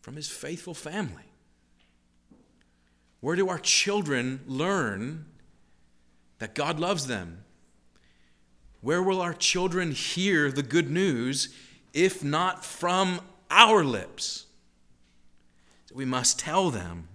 From 0.00 0.16
his 0.16 0.28
faithful 0.28 0.74
family. 0.74 1.22
Where 3.20 3.36
do 3.36 3.48
our 3.48 3.60
children 3.60 4.40
learn 4.44 5.26
that 6.40 6.56
God 6.56 6.80
loves 6.80 7.06
them 7.06 7.43
where 8.84 9.02
will 9.02 9.22
our 9.22 9.32
children 9.32 9.92
hear 9.92 10.52
the 10.52 10.62
good 10.62 10.90
news 10.90 11.48
if 11.94 12.22
not 12.22 12.66
from 12.66 13.18
our 13.50 13.82
lips? 13.82 14.44
We 15.94 16.04
must 16.04 16.38
tell 16.38 16.70
them. 16.70 17.08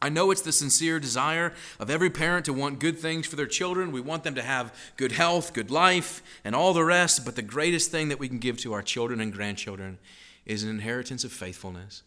I 0.00 0.08
know 0.08 0.32
it's 0.32 0.42
the 0.42 0.50
sincere 0.50 0.98
desire 0.98 1.52
of 1.78 1.88
every 1.88 2.10
parent 2.10 2.46
to 2.46 2.52
want 2.52 2.80
good 2.80 2.98
things 2.98 3.28
for 3.28 3.36
their 3.36 3.46
children. 3.46 3.92
We 3.92 4.00
want 4.00 4.24
them 4.24 4.34
to 4.34 4.42
have 4.42 4.74
good 4.96 5.12
health, 5.12 5.52
good 5.52 5.70
life, 5.70 6.20
and 6.44 6.52
all 6.52 6.72
the 6.72 6.84
rest. 6.84 7.24
But 7.24 7.36
the 7.36 7.42
greatest 7.42 7.92
thing 7.92 8.08
that 8.08 8.18
we 8.18 8.26
can 8.26 8.38
give 8.38 8.58
to 8.58 8.72
our 8.72 8.82
children 8.82 9.20
and 9.20 9.32
grandchildren 9.32 9.98
is 10.44 10.64
an 10.64 10.70
inheritance 10.70 11.22
of 11.22 11.30
faithfulness 11.30 12.02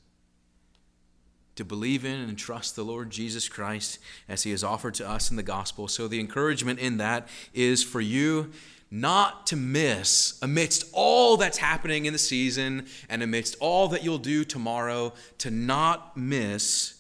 to 1.55 1.65
believe 1.65 2.05
in 2.05 2.19
and 2.19 2.37
trust 2.37 2.75
the 2.75 2.83
Lord 2.83 3.09
Jesus 3.09 3.47
Christ 3.47 3.99
as 4.27 4.43
he 4.43 4.51
has 4.51 4.63
offered 4.63 4.93
to 4.95 5.09
us 5.09 5.29
in 5.29 5.37
the 5.37 5.43
gospel. 5.43 5.87
So 5.87 6.07
the 6.07 6.19
encouragement 6.19 6.79
in 6.79 6.97
that 6.97 7.27
is 7.53 7.83
for 7.83 8.01
you 8.01 8.51
not 8.91 9.47
to 9.47 9.55
miss 9.55 10.37
amidst 10.41 10.85
all 10.93 11.37
that's 11.37 11.57
happening 11.57 12.05
in 12.05 12.13
the 12.13 12.19
season 12.19 12.85
and 13.09 13.23
amidst 13.23 13.55
all 13.59 13.87
that 13.89 14.03
you'll 14.03 14.17
do 14.17 14.43
tomorrow 14.43 15.13
to 15.39 15.49
not 15.49 16.15
miss 16.15 16.95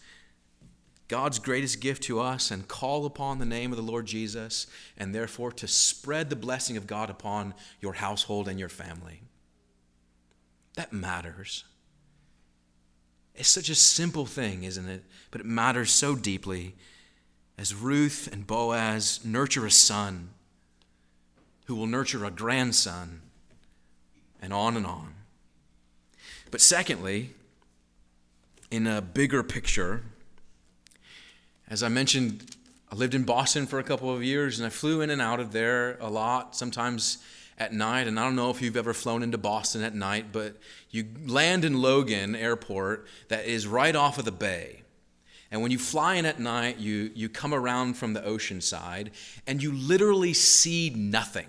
God's 1.07 1.37
greatest 1.37 1.81
gift 1.81 2.03
to 2.03 2.19
us 2.19 2.49
and 2.49 2.67
call 2.67 3.05
upon 3.05 3.37
the 3.37 3.45
name 3.45 3.71
of 3.71 3.77
the 3.77 3.83
Lord 3.83 4.07
Jesus 4.07 4.65
and 4.97 5.13
therefore 5.13 5.51
to 5.53 5.67
spread 5.67 6.29
the 6.29 6.35
blessing 6.35 6.77
of 6.77 6.87
God 6.87 7.09
upon 7.09 7.53
your 7.79 7.93
household 7.93 8.47
and 8.47 8.59
your 8.59 8.69
family. 8.69 9.21
That 10.75 10.91
matters. 10.91 11.63
It's 13.35 13.49
such 13.49 13.69
a 13.69 13.75
simple 13.75 14.25
thing, 14.25 14.63
isn't 14.63 14.87
it? 14.87 15.03
But 15.31 15.41
it 15.41 15.47
matters 15.47 15.91
so 15.91 16.15
deeply 16.15 16.75
as 17.57 17.73
Ruth 17.75 18.29
and 18.31 18.45
Boaz 18.47 19.19
nurture 19.23 19.65
a 19.65 19.71
son 19.71 20.29
who 21.65 21.75
will 21.75 21.87
nurture 21.87 22.23
a 22.25 22.31
grandson, 22.31 23.21
and 24.41 24.53
on 24.53 24.77
and 24.77 24.85
on. 24.85 25.13
But 26.51 26.61
secondly, 26.61 27.31
in 28.69 28.85
a 28.87 29.01
bigger 29.01 29.41
picture, 29.41 30.03
as 31.67 31.81
I 31.81 31.87
mentioned, 31.87 32.55
I 32.91 32.95
lived 32.95 33.15
in 33.15 33.23
Boston 33.23 33.65
for 33.65 33.79
a 33.79 33.83
couple 33.83 34.13
of 34.13 34.23
years 34.23 34.59
and 34.59 34.65
I 34.67 34.69
flew 34.69 35.01
in 35.01 35.09
and 35.09 35.21
out 35.21 35.39
of 35.39 35.51
there 35.51 35.97
a 35.99 36.09
lot, 36.09 36.55
sometimes 36.55 37.17
at 37.57 37.73
night. 37.73 38.07
And 38.07 38.19
I 38.19 38.23
don't 38.23 38.35
know 38.35 38.49
if 38.49 38.61
you've 38.61 38.77
ever 38.77 38.93
flown 38.93 39.23
into 39.23 39.37
Boston 39.37 39.83
at 39.83 39.95
night, 39.95 40.31
but 40.31 40.57
you 40.89 41.07
land 41.25 41.65
in 41.65 41.81
Logan 41.81 42.35
Airport 42.35 43.07
that 43.29 43.45
is 43.45 43.67
right 43.67 43.95
off 43.95 44.17
of 44.17 44.25
the 44.25 44.31
bay. 44.31 44.81
And 45.51 45.61
when 45.61 45.71
you 45.71 45.79
fly 45.79 46.15
in 46.15 46.25
at 46.25 46.39
night, 46.39 46.79
you, 46.79 47.11
you 47.15 47.29
come 47.29 47.53
around 47.53 47.95
from 47.95 48.13
the 48.13 48.23
ocean 48.23 48.61
side 48.61 49.11
and 49.47 49.61
you 49.61 49.71
literally 49.71 50.33
see 50.33 50.89
nothing 50.89 51.47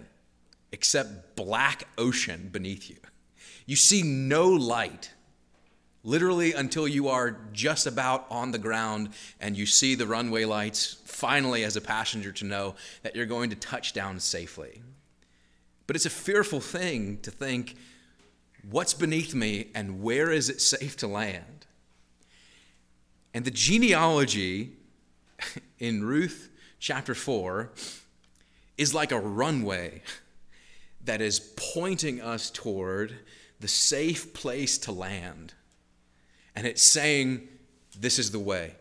except 0.70 1.34
black 1.34 1.88
ocean 1.98 2.50
beneath 2.52 2.88
you. 2.88 2.96
You 3.64 3.76
see 3.76 4.02
no 4.02 4.48
light 4.48 5.10
literally 6.04 6.52
until 6.52 6.86
you 6.86 7.08
are 7.08 7.36
just 7.52 7.86
about 7.86 8.26
on 8.30 8.52
the 8.52 8.58
ground 8.58 9.08
and 9.40 9.56
you 9.56 9.66
see 9.66 9.96
the 9.96 10.06
runway 10.06 10.44
lights, 10.44 10.98
finally, 11.04 11.64
as 11.64 11.74
a 11.76 11.80
passenger, 11.80 12.30
to 12.30 12.44
know 12.44 12.76
that 13.02 13.16
you're 13.16 13.26
going 13.26 13.50
to 13.50 13.56
touch 13.56 13.92
down 13.92 14.20
safely. 14.20 14.82
But 15.86 15.96
it's 15.96 16.06
a 16.06 16.10
fearful 16.10 16.60
thing 16.60 17.18
to 17.22 17.30
think, 17.30 17.76
what's 18.68 18.94
beneath 18.94 19.34
me 19.34 19.70
and 19.74 20.02
where 20.02 20.30
is 20.30 20.48
it 20.48 20.60
safe 20.60 20.96
to 20.98 21.06
land? 21.06 21.66
And 23.32 23.44
the 23.44 23.50
genealogy 23.50 24.72
in 25.78 26.04
Ruth 26.04 26.50
chapter 26.78 27.14
4 27.14 27.70
is 28.78 28.94
like 28.94 29.12
a 29.12 29.20
runway 29.20 30.02
that 31.04 31.20
is 31.20 31.40
pointing 31.74 32.20
us 32.20 32.50
toward 32.50 33.14
the 33.60 33.68
safe 33.68 34.34
place 34.34 34.76
to 34.78 34.92
land. 34.92 35.54
And 36.54 36.66
it's 36.66 36.92
saying, 36.92 37.48
This 37.98 38.18
is 38.18 38.30
the 38.30 38.38
way. 38.38 38.74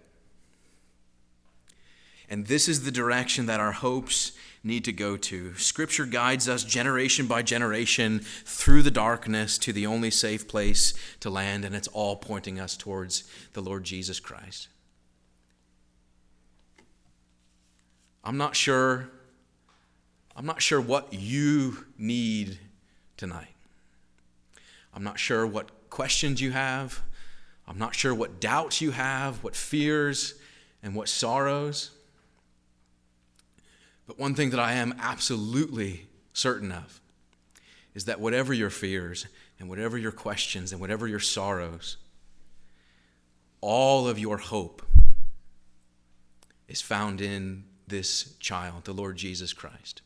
And 2.30 2.48
this 2.48 2.68
is 2.68 2.84
the 2.84 2.92
direction 2.92 3.46
that 3.46 3.60
our 3.60 3.72
hopes 3.72 4.32
need 4.66 4.84
to 4.86 4.92
go 4.92 5.16
to. 5.16 5.54
Scripture 5.56 6.06
guides 6.06 6.50
us 6.50 6.64
generation 6.64 7.28
by 7.28 7.42
generation 7.42 8.20
through 8.20 8.82
the 8.82 8.92
darkness 8.92 9.58
to 9.60 9.72
the 9.72 9.86
only 9.86 10.10
safe 10.10 10.48
place 10.48 10.94
to 11.20 11.30
land, 11.30 11.64
and 11.64 11.76
it's 11.76 11.88
all 11.90 12.16
pointing 12.16 12.60
us 12.60 12.76
towards 12.76 13.24
the 13.54 13.62
Lord 13.62 13.84
Jesus 13.84 14.20
Christ. 14.20 14.68
I'm 18.24 18.38
not 18.38 18.56
sure 18.56 19.12
I'm 20.36 20.46
not 20.46 20.62
sure 20.62 20.82
what 20.82 21.14
you 21.14 21.86
need 21.98 22.60
tonight. 23.16 23.56
I'm 24.94 25.04
not 25.04 25.18
sure 25.18 25.48
what 25.48 25.90
questions 25.90 26.42
you 26.42 26.52
have. 26.52 27.02
I'm 27.68 27.78
not 27.78 27.96
sure 27.96 28.14
what 28.14 28.42
doubts 28.42 28.82
you 28.82 28.92
have, 28.92 29.44
what 29.44 29.56
fears 29.56 30.34
and 30.84 30.94
what 30.94 31.08
sorrows. 31.08 31.92
But 34.08 34.20
one 34.20 34.36
thing 34.36 34.52
that 34.52 34.60
I 34.60 34.74
am 34.74 34.94
absolutely 35.00 36.08
certain 36.34 36.72
of 36.72 37.02
is 37.94 38.06
that 38.06 38.20
whatever 38.20 38.54
your 38.54 38.70
fears 38.70 39.26
and 39.60 39.70
whatever 39.70 39.98
your 39.98 40.12
questions 40.12 40.72
and 40.72 40.82
whatever 40.82 41.08
your 41.08 41.20
sorrows, 41.20 41.98
all 43.62 44.08
of 44.08 44.20
your 44.20 44.38
hope 44.38 44.82
is 46.68 46.82
found 46.82 47.22
in 47.22 47.64
this 47.88 48.36
child, 48.40 48.86
the 48.86 48.94
Lord 48.94 49.16
Jesus 49.18 49.54
Christ. 49.54 50.02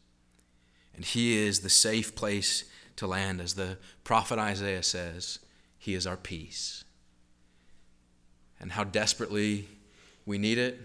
And 0.95 1.05
he 1.05 1.37
is 1.37 1.61
the 1.61 1.69
safe 1.69 2.15
place 2.15 2.65
to 2.97 3.07
land, 3.07 3.39
as 3.39 3.53
the 3.53 3.77
prophet 4.03 4.37
Isaiah 4.37 4.83
says, 4.83 5.39
He 5.77 5.93
is 5.93 6.05
our 6.05 6.17
peace. 6.17 6.83
And 8.59 8.73
how 8.73 8.83
desperately 8.83 9.69
we 10.25 10.37
need 10.37 10.57
it, 10.57 10.79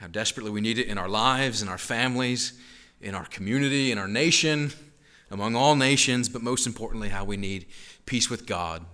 how 0.00 0.06
desperately 0.06 0.50
we 0.50 0.60
need 0.60 0.78
it 0.78 0.88
in 0.88 0.98
our 0.98 1.08
lives, 1.08 1.62
in 1.62 1.68
our 1.68 1.78
families, 1.78 2.52
in 3.00 3.14
our 3.14 3.24
community, 3.26 3.90
in 3.90 3.98
our 3.98 4.08
nation, 4.08 4.72
among 5.30 5.56
all 5.56 5.74
nations, 5.74 6.28
but 6.28 6.42
most 6.42 6.66
importantly, 6.66 7.08
how 7.08 7.24
we 7.24 7.36
need 7.36 7.66
peace 8.04 8.30
with 8.30 8.46
God. 8.46 8.84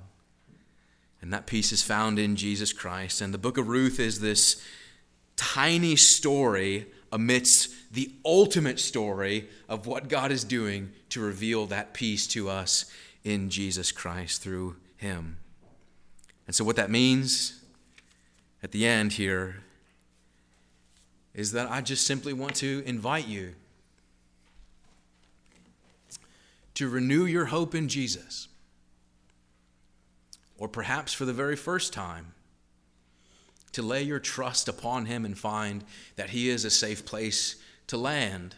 And 1.20 1.32
that 1.32 1.46
peace 1.46 1.72
is 1.72 1.82
found 1.82 2.18
in 2.18 2.36
Jesus 2.36 2.72
Christ. 2.72 3.20
And 3.20 3.32
the 3.32 3.38
book 3.38 3.58
of 3.58 3.68
Ruth 3.68 4.00
is 4.00 4.20
this 4.20 4.62
tiny 5.36 5.96
story 5.96 6.86
amidst 7.12 7.92
the 7.92 8.10
ultimate 8.24 8.80
story 8.80 9.48
of 9.68 9.86
what 9.86 10.08
God 10.08 10.32
is 10.32 10.44
doing 10.44 10.90
to 11.10 11.20
reveal 11.20 11.66
that 11.66 11.92
peace 11.92 12.26
to 12.28 12.48
us 12.48 12.86
in 13.22 13.50
Jesus 13.50 13.92
Christ 13.92 14.42
through 14.42 14.76
Him. 14.96 15.36
And 16.46 16.56
so, 16.56 16.64
what 16.64 16.76
that 16.76 16.90
means 16.90 17.62
at 18.62 18.72
the 18.72 18.86
end 18.86 19.12
here 19.12 19.62
is 21.34 21.52
that 21.52 21.70
I 21.70 21.80
just 21.80 22.06
simply 22.06 22.32
want 22.32 22.54
to 22.56 22.82
invite 22.84 23.26
you 23.26 23.54
to 26.74 26.88
renew 26.88 27.24
your 27.24 27.46
hope 27.46 27.74
in 27.74 27.88
Jesus. 27.88 28.48
Or 30.58 30.68
perhaps 30.68 31.12
for 31.12 31.24
the 31.24 31.32
very 31.32 31.56
first 31.56 31.92
time, 31.92 32.34
to 33.72 33.82
lay 33.82 34.02
your 34.02 34.20
trust 34.20 34.68
upon 34.68 35.06
Him 35.06 35.24
and 35.24 35.36
find 35.36 35.84
that 36.16 36.30
He 36.30 36.50
is 36.50 36.64
a 36.64 36.70
safe 36.70 37.04
place 37.04 37.56
to 37.86 37.96
land. 37.96 38.54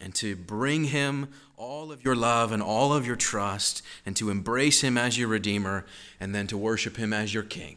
And 0.00 0.14
to 0.16 0.34
bring 0.34 0.84
Him 0.84 1.28
all 1.56 1.92
of 1.92 2.04
your 2.04 2.16
love 2.16 2.52
and 2.52 2.62
all 2.62 2.92
of 2.92 3.06
your 3.06 3.16
trust, 3.16 3.82
and 4.06 4.16
to 4.16 4.30
embrace 4.30 4.80
Him 4.80 4.96
as 4.96 5.18
your 5.18 5.28
Redeemer, 5.28 5.84
and 6.18 6.34
then 6.34 6.46
to 6.48 6.56
worship 6.56 6.96
Him 6.96 7.12
as 7.12 7.32
your 7.34 7.42
King. 7.42 7.76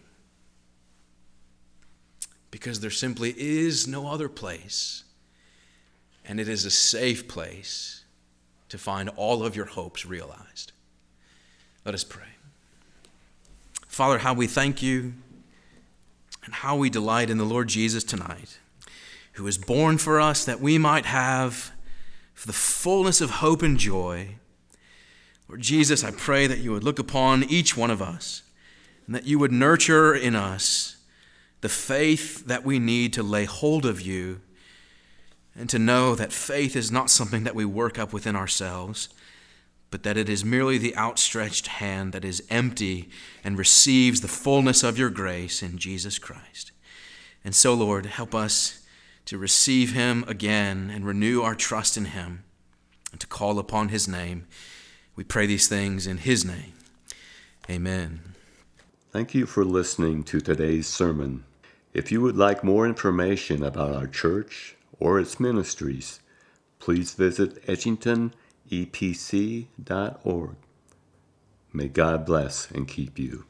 Because 2.54 2.82
there 2.82 2.92
simply 2.92 3.34
is 3.36 3.88
no 3.88 4.08
other 4.08 4.30
place, 4.30 5.06
and 6.24 6.40
it 6.40 6.48
is 6.48 6.66
a 6.66 6.70
safe 6.70 7.28
place 7.28 8.04
to 8.70 8.78
find 8.78 9.10
all 9.10 9.44
of 9.44 9.56
your 9.56 9.66
hopes 9.66 10.06
realized. 10.06 10.72
Let 11.84 11.96
us 11.96 12.04
pray. 12.04 12.28
Father, 13.88 14.20
how 14.20 14.36
we 14.36 14.46
thank 14.46 14.84
you 14.84 15.16
and 16.46 16.54
how 16.54 16.76
we 16.76 16.92
delight 16.92 17.32
in 17.32 17.40
the 17.40 17.44
Lord 17.44 17.70
Jesus 17.70 18.04
tonight, 18.04 18.60
who 19.32 19.46
was 19.46 19.58
born 19.58 19.98
for 19.98 20.22
us 20.22 20.46
that 20.46 20.62
we 20.62 20.78
might 20.78 21.08
have 21.08 21.72
the 22.46 22.54
fullness 22.54 23.20
of 23.20 23.32
hope 23.32 23.64
and 23.64 23.80
joy. 23.80 24.36
Lord 25.50 25.62
Jesus, 25.62 26.04
I 26.04 26.12
pray 26.12 26.46
that 26.46 26.60
you 26.60 26.72
would 26.72 26.84
look 26.84 27.00
upon 27.00 27.46
each 27.46 27.76
one 27.76 27.90
of 27.90 28.00
us 28.00 28.44
and 29.08 29.16
that 29.16 29.26
you 29.26 29.40
would 29.40 29.52
nurture 29.52 30.14
in 30.14 30.36
us 30.36 30.98
the 31.64 31.70
faith 31.70 32.46
that 32.46 32.66
we 32.66 32.78
need 32.78 33.14
to 33.14 33.24
lay 33.24 33.46
hold 33.46 33.86
of 33.86 34.02
you 34.02 34.42
and 35.56 35.70
to 35.70 35.80
know 35.80 36.14
that 36.14 36.34
faith 36.34 36.76
is 36.76 36.92
not 36.92 37.10
something 37.10 37.46
that 37.46 37.56
we 37.56 37.64
work 37.64 37.98
up 37.98 38.12
within 38.12 38.36
ourselves 38.36 39.08
but 39.94 40.02
that 40.02 40.18
it 40.18 40.28
is 40.28 40.44
merely 40.44 40.80
the 40.80 40.98
outstretched 40.98 41.68
hand 41.68 42.14
that 42.14 42.26
is 42.26 42.42
empty 42.50 43.08
and 43.44 43.60
receives 43.60 44.22
the 44.22 44.28
fullness 44.28 44.82
of 44.82 44.98
your 44.98 45.12
grace 45.12 45.62
in 45.62 45.78
Jesus 45.78 46.18
Christ. 46.18 46.72
And 47.46 47.54
so, 47.54 47.76
Lord, 47.76 48.08
help 48.08 48.34
us 48.34 48.84
to 49.26 49.38
receive 49.38 49.94
him 49.94 50.26
again 50.28 50.90
and 50.92 51.06
renew 51.06 51.44
our 51.44 51.54
trust 51.54 51.96
in 51.96 52.06
him 52.06 52.44
and 53.12 53.22
to 53.22 53.28
call 53.28 53.60
upon 53.60 53.90
his 53.90 54.08
name. 54.08 54.48
We 55.16 55.24
pray 55.24 55.46
these 55.46 55.68
things 55.68 56.08
in 56.08 56.18
his 56.18 56.44
name. 56.44 56.74
Amen. 57.70 58.22
Thank 59.12 59.36
you 59.36 59.46
for 59.46 59.64
listening 59.64 60.24
to 60.24 60.42
today's 60.42 60.88
sermon. 60.88 61.44
If 61.94 62.12
you 62.12 62.22
would 62.22 62.36
like 62.36 62.64
more 62.64 62.88
information 62.88 63.64
about 63.64 63.94
our 63.94 64.08
church 64.08 64.76
or 65.00 65.20
its 65.20 65.40
ministries, 65.40 66.20
please 66.80 67.14
visit 67.14 67.64
Edgington 67.68 68.32
epc.org. 68.72 70.56
May 71.72 71.88
God 71.88 72.26
bless 72.26 72.72
and 72.72 72.88
keep 72.88 73.20
you. 73.20 73.46